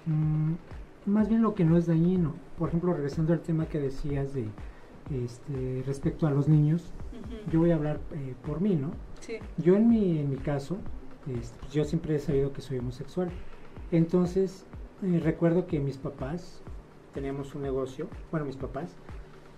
[0.06, 0.52] mm,
[1.06, 2.34] más bien lo que no es dañino.
[2.58, 4.46] Por ejemplo, regresando al tema que decías de
[5.10, 6.92] este, respecto a los niños,
[7.50, 8.92] yo voy a hablar eh, por mí, ¿no?
[9.20, 9.38] Sí.
[9.58, 10.78] Yo en mi, en mi caso,
[11.26, 13.30] este, yo siempre he sabido que soy homosexual.
[13.90, 14.64] Entonces,
[15.02, 16.62] eh, recuerdo que mis papás
[17.12, 18.94] teníamos un negocio, bueno, mis papás,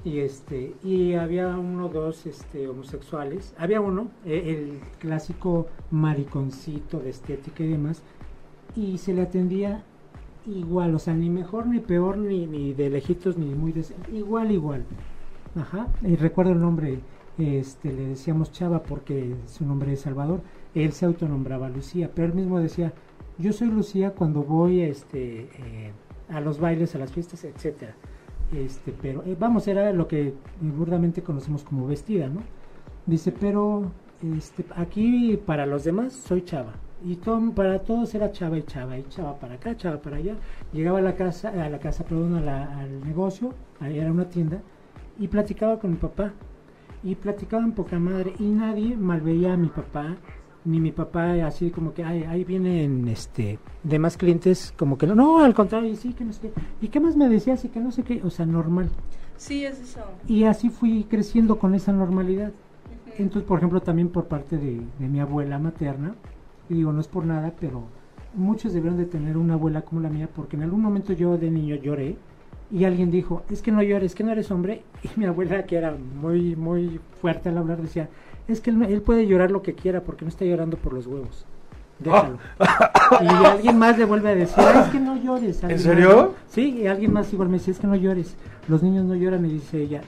[0.04, 3.54] y este y había uno o dos este, homosexuales.
[3.58, 8.02] Había uno, eh, el clásico mariconcito de estética y demás,
[8.76, 9.84] y se le atendía
[10.46, 13.84] igual, o sea, ni mejor ni peor, ni, ni de lejitos, ni muy de...
[14.12, 14.84] Igual, igual.
[15.56, 15.88] Ajá.
[16.02, 17.00] Y recuerdo el nombre,
[17.38, 20.40] este, le decíamos Chava porque su nombre es Salvador.
[20.74, 22.92] Él se autonombraba Lucía, pero él mismo decía,
[23.38, 25.92] yo soy Lucía cuando voy este, eh,
[26.28, 27.94] a los bailes, a las fiestas, etcétera.
[28.52, 32.40] Este, pero eh, vamos, era lo que burdamente conocemos como vestida, ¿no?
[33.06, 33.90] Dice, pero
[34.36, 36.74] este, aquí para los demás soy Chava.
[37.04, 40.36] Y todo, para todos era Chava y Chava, y Chava para acá, Chava para allá.
[40.72, 44.24] Llegaba a la casa, a la casa, perdón, a la- al negocio, ahí era una
[44.28, 44.60] tienda,
[45.18, 46.32] y platicaba con mi papá.
[47.06, 50.16] y platicaban poca madre y nadie malveía a mi papá
[50.64, 55.14] ni mi papá así como que Ay, ahí vienen este demás clientes como que no
[55.14, 56.52] no al contrario sí que no sé qué.
[56.80, 58.88] y qué más me decías y que no sé qué o sea normal
[59.36, 60.00] Sí, es eso.
[60.26, 62.52] y así fui creciendo con esa normalidad
[63.18, 66.14] entonces por ejemplo también por parte de, de mi abuela materna
[66.68, 67.84] y digo no es por nada pero
[68.34, 71.50] muchos debieron de tener una abuela como la mía porque en algún momento yo de
[71.50, 72.16] niño lloré
[72.70, 75.76] y alguien dijo es que no llores que no eres hombre y mi abuela que
[75.76, 78.08] era muy muy fuerte al hablar decía
[78.48, 81.06] es que él, él puede llorar lo que quiera porque no está llorando por los
[81.06, 81.46] huevos
[82.00, 82.38] déjalo.
[83.20, 86.34] Y alguien más le vuelve a decir "Ay, es que no llores más, serio?
[86.48, 88.34] sí y alguien más igual me dice es que no llores
[88.68, 90.00] los niños no lloran y dice ella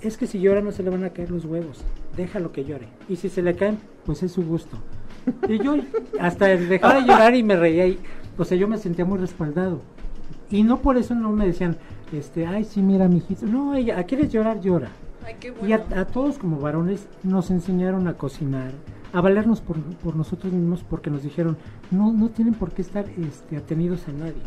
[0.00, 1.84] es que si llora no se le van a caer los huevos
[2.16, 4.78] déjalo que llore y si se le caen pues es su gusto
[5.48, 5.76] y yo
[6.20, 7.98] hasta dejaba de llorar y me reía y
[8.36, 9.80] o sea yo me sentía muy respaldado
[10.50, 11.76] y no por eso no me decían
[12.12, 14.90] este ay sí mira mijito no ella ¿a quieres llorar llora
[15.26, 16.00] Ay, qué y a, bueno.
[16.00, 18.72] a todos como varones nos enseñaron a cocinar,
[19.12, 21.56] a valernos por, por nosotros mismos porque nos dijeron,
[21.90, 24.42] no, no tienen por qué estar este, atenidos a nadie.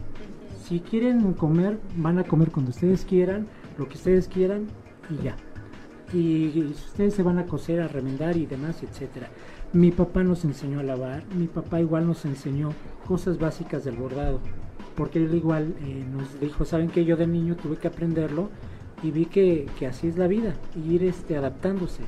[0.64, 3.48] Si quieren comer, van a comer cuando ustedes quieran,
[3.78, 4.68] lo que ustedes quieran
[5.10, 5.36] y ya.
[6.14, 9.30] Y, y ustedes se van a coser, a remendar y demás, etcétera.
[9.74, 12.70] Mi papá nos enseñó a lavar, mi papá igual nos enseñó
[13.06, 14.40] cosas básicas del bordado,
[14.96, 18.50] porque él igual eh, nos dijo, saben que yo de niño tuve que aprenderlo
[19.04, 22.04] y vi que, que así es la vida, y ir este, adaptándose.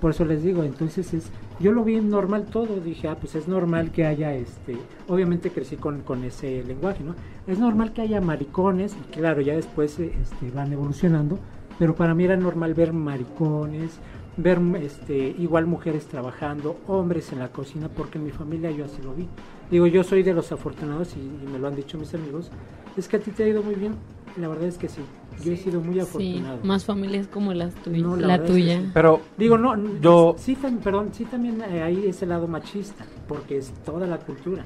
[0.00, 1.30] Por eso les digo, entonces es,
[1.60, 4.76] yo lo vi normal todo, dije, ah, pues es normal que haya, este,
[5.06, 7.14] obviamente crecí con, con ese lenguaje, ¿no?
[7.46, 11.38] Es normal que haya maricones, y claro, ya después este, van evolucionando,
[11.78, 14.00] pero para mí era normal ver maricones,
[14.36, 19.00] ver este, igual mujeres trabajando, hombres en la cocina, porque en mi familia yo así
[19.02, 19.26] lo vi.
[19.70, 22.50] Digo, yo soy de los afortunados y, y me lo han dicho mis amigos,
[22.96, 23.94] es que a ti te ha ido muy bien,
[24.38, 25.00] la verdad es que sí,
[25.42, 26.58] yo he sido muy Sí, afortunado.
[26.64, 28.80] más familias como las tuyas, No, la la, verdad es que tuya.
[28.82, 28.90] sí.
[28.92, 33.72] Pero Digo, no, Yo- sí, perdón, sí también eh, hay ese lado machista, porque es
[33.84, 34.64] toda la cultura.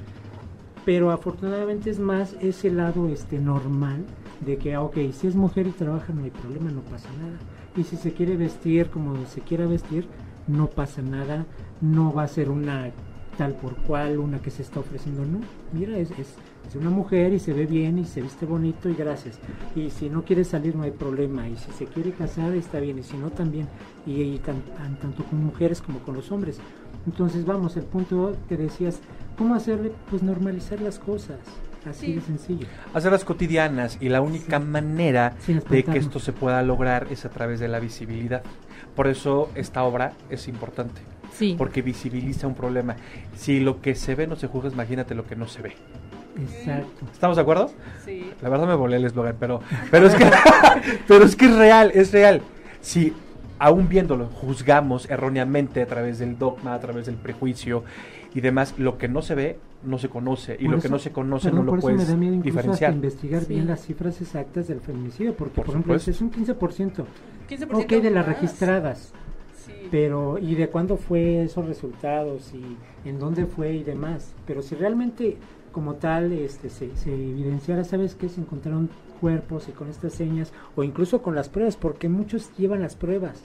[0.85, 4.05] Pero afortunadamente es más ese lado este normal
[4.41, 7.37] de que, ok, si es mujer y trabaja no hay problema, no pasa nada.
[7.77, 10.07] Y si se quiere vestir como se quiera vestir,
[10.49, 11.47] no pasa nada,
[11.81, 12.91] no va a ser una
[13.39, 15.39] tal por cual, una que se está ofreciendo, no.
[15.73, 16.35] Mira, es, es,
[16.75, 19.39] una mujer y se ve bien y se viste bonito y gracias.
[19.75, 21.49] Y si no quiere salir no hay problema.
[21.49, 23.67] Y si se quiere casar está bien y si no también.
[24.07, 24.63] Y, y tan-
[25.01, 26.59] tanto con mujeres como con los hombres.
[27.07, 29.01] Entonces vamos, el punto que decías,
[29.39, 29.93] ¿cómo hacerle?
[30.11, 31.39] Pues normalizar las cosas.
[31.89, 32.13] Así Sí.
[32.15, 32.67] de sencillo.
[32.93, 34.65] hacerlas cotidianas y la única Sí.
[34.65, 35.35] manera
[35.71, 38.43] de que esto se pueda lograr es a través de la visibilidad.
[38.95, 41.01] Por eso esta obra es importante,
[41.33, 41.55] Sí.
[41.57, 42.97] porque visibiliza un problema.
[43.35, 45.73] Si lo que se ve no se juzga, imagínate lo que no se ve.
[46.39, 47.07] Exacto.
[47.13, 47.71] ¿Estamos de acuerdo?
[48.05, 48.31] Sí.
[48.43, 49.61] La verdad me volé el eslogan, pero,
[49.91, 50.25] pero es que,
[51.09, 52.43] pero es que es real, es real.
[52.81, 53.13] Si
[53.59, 57.85] aún viéndolo juzgamos erróneamente a través del dogma, a través del prejuicio
[58.35, 60.99] y demás, lo que no se ve no se conoce y Por lo que no
[60.99, 62.91] se conoce perdón, no lo puedes me da miedo incluso diferenciar.
[62.91, 63.55] hasta investigar Sí.
[63.55, 67.07] bien las cifras exactas del feminicidio, porque Por por, ejemplo es un 15%,
[67.49, 68.35] 15% ok, de las más.
[68.37, 69.13] registradas,
[69.55, 69.73] Sí.
[69.91, 74.35] pero ¿y de cuándo fue esos resultados y en dónde fue y demás?
[74.47, 75.37] Pero si realmente
[75.73, 78.29] como tal este, se, se evidenciara, ¿sabes qué?
[78.29, 82.81] Se encontraron cuerpos y con estas señas o incluso con las pruebas, porque muchos llevan
[82.83, 83.43] las pruebas.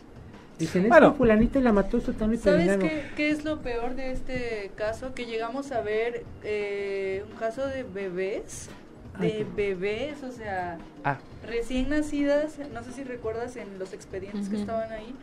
[0.60, 1.12] Dicen, es Bueno.
[1.12, 5.14] que fulanita y la mató y ¿Sabes qué, qué es lo peor de este caso?
[5.14, 8.70] Que llegamos a ver eh, un caso de bebés,
[9.16, 13.92] Ay, de qué- bebés, o sea, Ah, recién nacidas, no sé si recuerdas en los
[13.94, 14.62] expedientes que Ujú.
[14.64, 15.14] estaban ahí,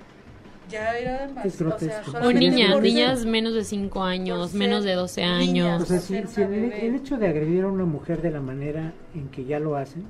[0.70, 2.02] ya era Es más, o sea.
[2.22, 5.66] O niñas, ser- niñas menos de 5 años, por menos ser de 12 niñas.
[5.66, 5.82] años.
[5.82, 8.40] O sea, si, ser si el, el hecho de agredir a una mujer de la
[8.40, 10.04] manera en que ya lo hacen,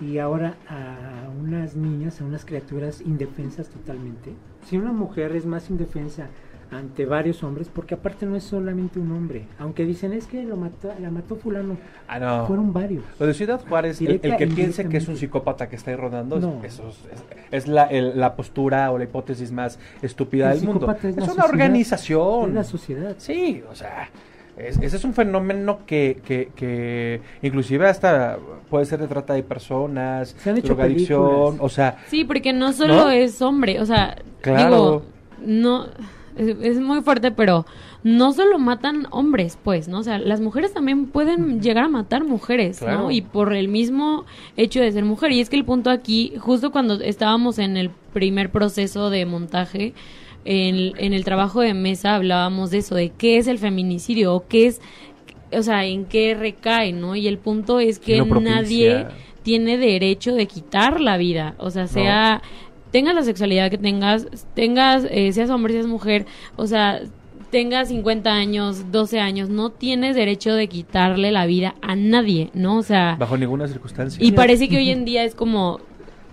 [0.00, 4.32] y ahora a unas niñas, a unas criaturas indefensas totalmente,
[4.68, 6.26] si una mujer es más indefensa
[6.70, 10.56] ante varios hombres, porque aparte no es solamente un hombre, aunque dicen es que lo
[10.56, 11.76] mató, la mató fulano,
[12.08, 12.46] ah, no.
[12.46, 13.04] fueron varios.
[13.20, 15.96] Lo de Ciudad Juárez, el, el que piense que es un psicópata que está ahí
[15.96, 16.60] rodando, es- No.
[16.64, 20.68] eso es, es- es la, el- la postura o la hipótesis más estúpida El del
[20.68, 20.90] mundo.
[20.90, 21.48] es la una sociedad.
[21.48, 22.48] organización.
[22.48, 23.14] Es la sociedad.
[23.18, 24.08] Sí, o sea,
[24.56, 28.38] es- ese es un fenómeno que, que, que inclusive hasta
[28.70, 31.60] puede ser de trata de personas, Se han hecho drogadicción, películas.
[31.60, 33.10] o sea, Sí, porque no solo ¿No?
[33.10, 34.64] es hombre, o sea, Claro.
[34.64, 35.02] digo,
[35.44, 35.86] no
[36.36, 37.64] es, es muy fuerte, pero
[38.02, 40.00] no solo matan hombres, pues, ¿no?
[40.00, 42.98] O sea, las mujeres también pueden llegar a matar mujeres, Claro.
[43.04, 43.10] ¿no?
[43.10, 44.26] Y por el mismo
[44.56, 45.32] hecho de ser mujer.
[45.32, 49.94] Y es que el punto aquí, justo cuando estábamos en el primer proceso de montaje,
[50.44, 54.46] en, en el trabajo de mesa hablábamos de eso, de qué es el feminicidio o
[54.46, 54.80] qué es,
[55.52, 57.16] o sea, en qué recae, ¿no?
[57.16, 59.06] Y el punto es que nadie
[59.42, 62.42] tiene derecho de quitar la vida, o sea, sea
[62.94, 67.00] tengas la sexualidad que tengas, tengas, eh, seas hombre, seas mujer, o sea,
[67.50, 72.76] tengas 50 años, 12 años, no tienes derecho de quitarle la vida a nadie, ¿no?
[72.78, 74.24] O sea, Bajo ninguna circunstancia.
[74.24, 75.80] y parece que hoy en día es como,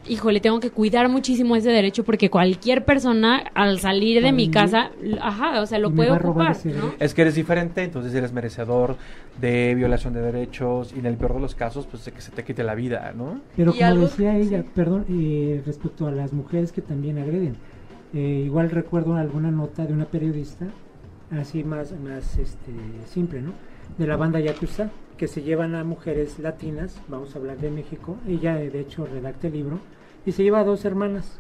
[0.08, 4.92] híjole, tengo que cuidar muchísimo ese derecho porque cualquier persona al salir de mi casa,
[5.22, 6.94] ajá, o sea, lo puede ocupar, ¿no?
[7.00, 8.98] Es que eres diferente, entonces eres merecedor
[9.40, 12.32] de violación de derechos y en el peor de los casos, pues de que se
[12.32, 13.40] te quite la vida, ¿no?
[13.56, 14.68] Pero como algo- decía ella, sí.
[14.74, 17.56] perdón, eh, respecto a las mujeres que también agreden,
[18.14, 20.66] eh, igual recuerdo alguna nota de una periodista,
[21.32, 22.72] así más, más este,
[23.08, 23.54] simple, ¿no?
[23.98, 24.90] De la banda Yakuza,
[25.22, 29.06] que se llevan a mujeres latinas, vamos a hablar de México, ella eh, de hecho
[29.06, 29.78] redacta el libro,
[30.26, 31.38] y se lleva a dos hermanas,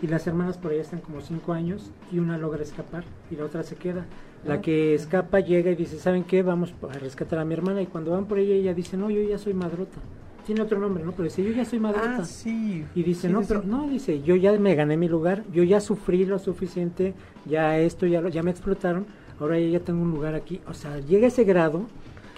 [0.00, 3.44] y las hermanas por ahí están como cinco años, y una logra escapar, y la
[3.44, 4.06] otra se queda.
[4.46, 6.42] La que escapa llega y dice, ¿saben qué?
[6.42, 9.20] Vamos a rescatar a mi hermana, y cuando van por ella, ella dice, no, yo
[9.20, 9.98] ya soy madrota.
[10.46, 11.12] Tiene otro nombre, ¿no?
[11.12, 12.16] Pero dice, yo ya soy madrota.
[12.20, 12.82] Ah, sí.
[12.94, 15.80] Y dice, Sí, no, pero no, dice, yo ya me gané mi lugar, yo ya
[15.82, 17.12] sufrí lo suficiente,
[17.44, 19.04] ya esto, ya, lo- ya me explotaron,
[19.38, 20.62] ahora ya tengo un lugar aquí.
[20.66, 21.82] O sea, llega ese grado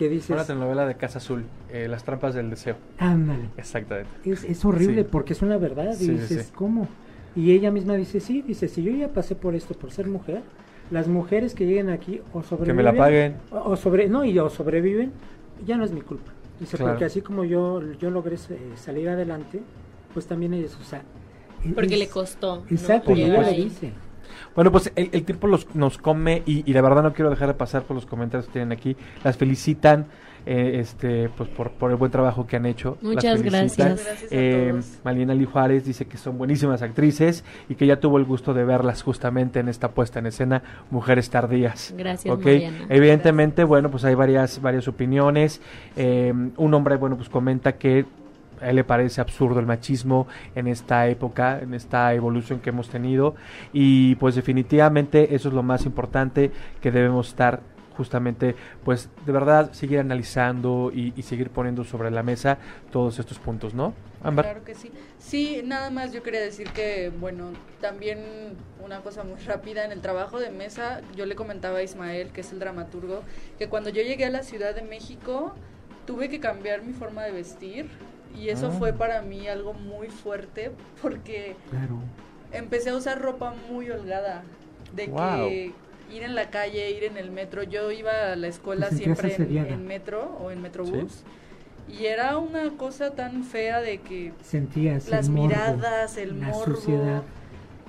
[0.00, 2.76] que dices, Una telenovela de Casa Azul, eh, Las trampas del deseo.
[2.98, 4.08] ándale, Exactamente.
[4.24, 5.08] es, es horrible Sí.
[5.12, 5.92] porque es una verdad.
[5.92, 6.52] Y sí, dices, sí.
[6.54, 6.88] ¿cómo?
[7.36, 10.40] Y ella misma dice, sí, dice, si yo ya pasé por esto, por ser mujer,
[10.90, 12.66] las mujeres que lleguen aquí o sobreviven.
[12.78, 13.36] Que me la paguen.
[13.50, 15.12] O, o sobre, no, y o sobreviven,
[15.66, 16.32] ya no es mi culpa.
[16.58, 16.92] Dice, Claro.
[16.92, 19.60] porque así como yo, yo logré eh, salir adelante,
[20.14, 21.02] pues también ellos, o sea...
[21.74, 22.56] Porque es- le costó.
[22.56, 22.62] ¿no?
[22.70, 23.64] Exacto, y ella lo ahí.
[23.64, 23.92] dice.
[24.54, 27.48] Bueno, pues el, el tiempo los, nos come y, y de verdad no quiero dejar
[27.48, 28.96] de pasar por los comentarios que tienen aquí.
[29.24, 30.06] Las felicitan
[30.46, 32.96] eh, este, pues por, por el buen trabajo que han hecho.
[33.02, 33.76] Muchas gracias.
[33.76, 34.98] Gracias a Eh, todos.
[35.04, 38.64] Malina Lee Juárez dice que son buenísimas actrices y que ya tuvo el gusto de
[38.64, 41.94] verlas justamente en esta puesta en escena, Mujeres Tardías.
[41.96, 42.86] Gracias, Ok, Mariana.
[42.88, 45.60] Evidentemente, bueno, pues hay varias, varias opiniones.
[45.96, 48.06] Eh, un hombre, bueno, pues comenta que
[48.60, 52.88] a él le parece absurdo el machismo en esta época, en esta evolución que hemos
[52.88, 53.34] tenido.
[53.72, 56.50] Y pues definitivamente eso es lo más importante
[56.80, 57.60] que debemos estar
[57.96, 62.56] justamente, pues de verdad seguir analizando y, y seguir poniendo sobre la mesa
[62.90, 63.92] todos estos puntos, ¿no?
[64.22, 64.46] Ámbar.
[64.46, 64.90] Claro que sí.
[65.18, 68.18] Sí, nada más yo quería decir que, bueno, también
[68.82, 72.40] una cosa muy rápida, en el trabajo de mesa, yo le comentaba a Ismael, que
[72.40, 73.22] es el dramaturgo,
[73.58, 75.54] que cuando yo llegué a la Ciudad de México,
[76.06, 77.88] tuve que cambiar mi forma de vestir
[78.38, 78.76] y eso Ah.
[78.78, 80.70] fue para mí algo muy fuerte
[81.02, 81.98] porque Claro.
[82.52, 84.42] empecé a usar ropa muy holgada,
[84.94, 85.48] de Wow.
[85.48, 85.72] que
[86.12, 89.72] ir en la calle, ir en el metro, yo iba a la escuela sentías siempre
[89.72, 91.22] en, metro o en metrobús.
[91.88, 96.46] Y era una cosa tan fea de que Sentías las el morbo, miradas, el la
[96.48, 96.76] morbo.
[96.76, 97.22] suciedad.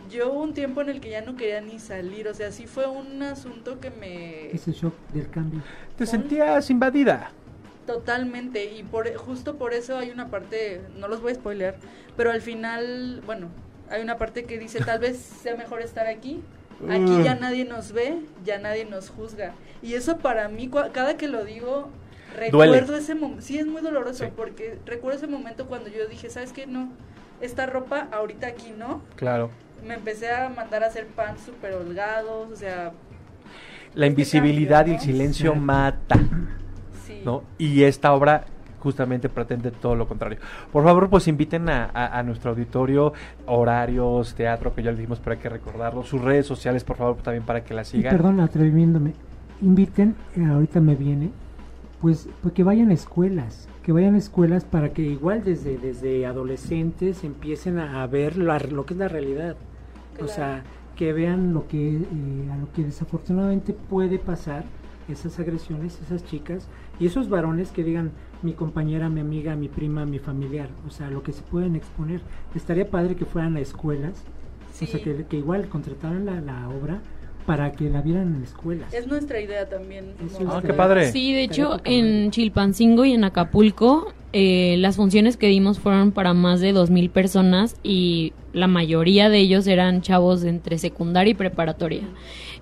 [0.10, 2.66] Yo hubo un tiempo en el que ya no quería ni salir, o sea, sí
[2.68, 5.62] fue un asunto que me Ese shock del cambio.
[5.98, 7.32] Te sentías invadida.
[7.94, 11.76] Totalmente y por justo por eso hay una parte, no los voy a spoiler,
[12.18, 13.48] pero al final, bueno,
[13.90, 16.42] hay una parte que dice tal vez sea mejor estar aquí.
[16.90, 19.54] Aquí ya nadie nos ve, ya nadie nos juzga.
[19.84, 21.90] Y eso para mí, cada que lo digo,
[22.52, 22.72] Duele.
[22.74, 23.44] recuerdo ese momento.
[23.44, 24.32] Sí, es muy doloroso Sí.
[24.36, 26.66] porque recuerdo ese momento cuando yo dije, ¿sabes qué?
[26.66, 26.90] No,
[27.40, 29.04] esta ropa ahorita aquí no.
[29.16, 29.52] Claro.
[29.86, 32.94] Me empecé a mandar a hacer pants súper holgados, o sea,
[33.94, 35.06] La invisibilidad y cambio, el ¿no?
[35.06, 35.60] silencio Sí.
[35.60, 36.20] mata.
[37.12, 37.22] Sí.
[37.26, 37.44] ¿no?
[37.58, 38.46] Y esta obra
[38.80, 40.40] justamente pretende todo lo contrario.
[40.72, 43.14] Por favor, pues inviten a, a- a nuestro auditorio,
[43.46, 47.18] horarios, teatro, que ya les dijimos, pero hay que recordarlo, sus redes sociales, por favor,
[47.18, 48.12] también para que la Y sigan.
[48.16, 49.14] perdón, atreviéndome.
[49.62, 51.30] Inviten, eh, ahorita me viene,
[52.02, 56.26] pues, pues que vayan a escuelas, que vayan a escuelas para que igual desde, desde
[56.26, 59.56] adolescentes empiecen a, a ver la- lo que es la realidad.
[60.14, 60.32] O Claro.
[60.34, 60.64] sea,
[60.96, 64.64] que vean lo que, eh, a lo que desafortunadamente puede pasar,
[65.10, 66.68] esas agresiones, esas chicas,
[67.00, 71.10] y esos varones que digan mi compañera, mi amiga, mi prima, mi familiar, o sea,
[71.10, 72.22] lo que se pueden exponer.
[72.56, 74.24] Estaría padre que fueran a escuelas,
[74.72, 74.86] Sí.
[74.86, 77.02] o sea, que, que igual contrataran la, la obra
[77.46, 78.94] para que la vieran en escuelas.
[78.94, 80.14] Es nuestra idea también.
[80.48, 81.12] Ah, qué padre.
[81.12, 86.34] Sí, de hecho, en Chilpancingo y en Acapulco, eh, las funciones que dimos fueron para
[86.34, 92.04] más de 2.000 personas y la mayoría de ellos eran chavos entre secundaria y preparatoria.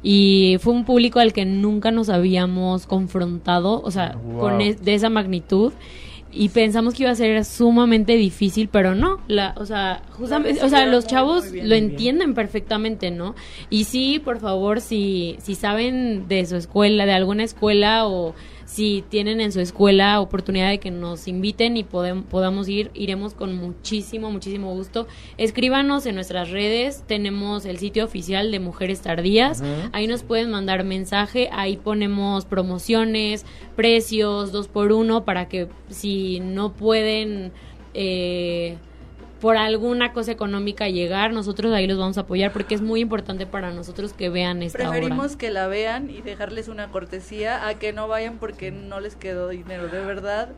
[0.01, 4.39] Y fue un público al que nunca nos habíamos confrontado, o sea, Wow.
[4.39, 5.73] con es- de esa magnitud.
[6.31, 10.69] Y pensamos que iba a ser sumamente difícil, pero no, la, o sea, justamente, o
[10.69, 11.67] sea, los chavos bien.
[11.67, 13.35] lo entienden perfectamente, ¿no?
[13.71, 18.35] Y sí, por favor, si, si saben de su escuela, de alguna escuela o
[18.69, 23.33] si tienen en su escuela oportunidad de que nos inviten y podem- podamos ir, iremos
[23.33, 25.07] con muchísimo, muchísimo gusto.
[25.37, 30.83] Escríbanos en nuestras redes, tenemos el sitio oficial de Mujeres Tardías, ahí nos pueden mandar
[30.83, 33.43] mensaje, ahí ponemos promociones,
[33.75, 37.51] precios, dos por uno, para que si no pueden...
[37.95, 38.77] Eh,
[39.39, 43.45] por alguna cosa económica llegar, nosotros ahí los vamos a apoyar porque es muy importante
[43.45, 47.93] para nosotros que vean esta Preferimos que la vean y dejarles una cortesía a que
[47.93, 50.49] no vayan porque no les quedó dinero, de verdad.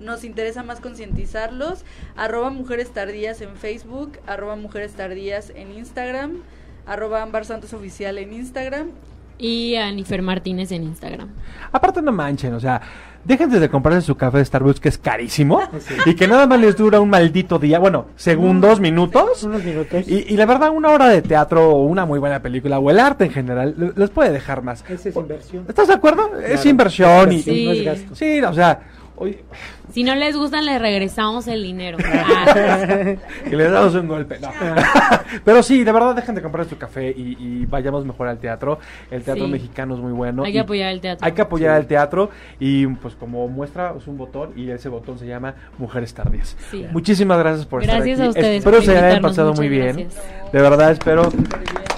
[0.00, 1.84] Nos interesa más concientizarlos.
[2.16, 6.42] Arroba Mujeres Tardías en Facebook, arroba Mujeres Tardías en Instagram,
[6.86, 8.92] arroba Ambar Santos Oficial en Instagram.
[9.40, 11.28] Y a Anifer Martínez en Instagram.
[11.72, 12.80] Aparte no manchen, o sea,
[13.24, 15.94] déjense de comprarse su café de Starbucks que es carísimo Sí.
[16.06, 19.42] y que nada más les dura un maldito día, bueno, segundos, minutos.
[19.44, 20.06] Unos minutos.
[20.08, 22.98] Y, y la verdad, una hora de teatro o una muy buena película o el
[23.00, 24.84] arte en general le- les puede dejar más.
[24.88, 25.64] Esa es inversión.
[25.68, 26.30] ¿Estás de acuerdo?
[26.38, 27.40] es inversión y...
[27.42, 27.64] Sí.
[27.64, 28.14] No es gasto.
[28.14, 28.80] Sí, o sea,
[29.20, 29.44] oye,
[29.92, 31.98] Si no les gustan, les regresamos el dinero.
[32.32, 33.14] Ah,
[33.46, 34.38] y le damos un golpe.
[34.40, 34.50] No.
[35.44, 38.78] Pero sí, de verdad, dejen de comprar su café y, y vayamos mejor al teatro.
[39.10, 39.50] El teatro Sí.
[39.50, 40.42] mexicano es muy bueno.
[40.44, 41.24] hay que apoyar el teatro.
[41.26, 45.18] Hay que apoyar al teatro y pues como muestra es un botón y ese botón
[45.18, 46.56] se llama Mujeres Tardías.
[46.70, 46.86] Sí.
[46.92, 48.38] Muchísimas gracias por Gracias estar a aquí.
[48.38, 49.96] ustedes Espero por se hayan pasado muy bien.
[49.96, 50.22] gracias.
[50.52, 51.28] De verdad espero.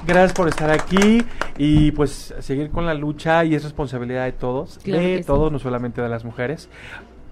[0.07, 1.23] Gracias por estar aquí
[1.57, 5.25] y pues seguir con la lucha y es responsabilidad de todos, Claro de que sí.
[5.27, 6.69] todos, no solamente de las mujeres.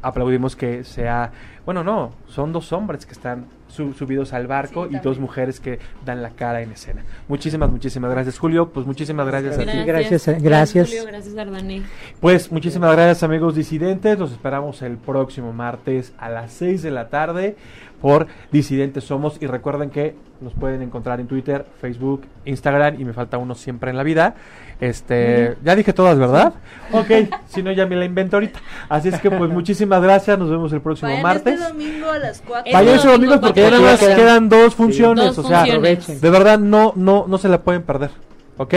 [0.03, 1.31] Aplaudimos que sea,
[1.67, 5.61] bueno, no, son dos hombres que están su- subidos al barco Sí, y dos mujeres
[5.61, 7.05] que dan la cara en escena.
[7.29, 8.71] Muchísimas, muchísimas gracias, Julio.
[8.71, 9.85] Pues muchísimas gracias a ti.
[9.85, 10.89] Gracias, eh, gracias.
[10.89, 11.83] Julio, gracias, Ardané.
[12.21, 17.09] Pues muchísimas gracias amigos disidentes, los esperamos el próximo martes a las 6 de la
[17.09, 17.57] tarde
[18.01, 23.13] por Disidentes Somos y recuerden que nos pueden encontrar en Twitter, Facebook, Instagram y me
[23.13, 24.35] falta uno siempre en la vida.
[24.81, 26.55] Este, ya dije todas, ¿verdad?
[26.93, 27.11] Ok,
[27.47, 28.59] si no ya me la invento ahorita.
[28.89, 31.61] Así es que pues muchísimas gracias, nos vemos el próximo Vayan martes.
[31.61, 32.59] este domingo a las 4.
[32.67, 35.61] Este Vayan ese domingo domingo, porque ya nada más quedan dos funciones, Dos o sea,
[35.67, 36.21] funciones.
[36.21, 38.11] de verdad no no no se la pueden perder.
[38.57, 38.75] ¿Ok?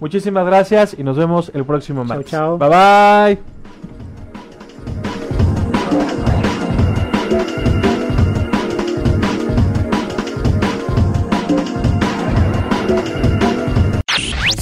[0.00, 2.26] Muchísimas gracias y nos vemos el próximo martes.
[2.30, 2.58] chao.
[2.58, 3.51] Bye bye.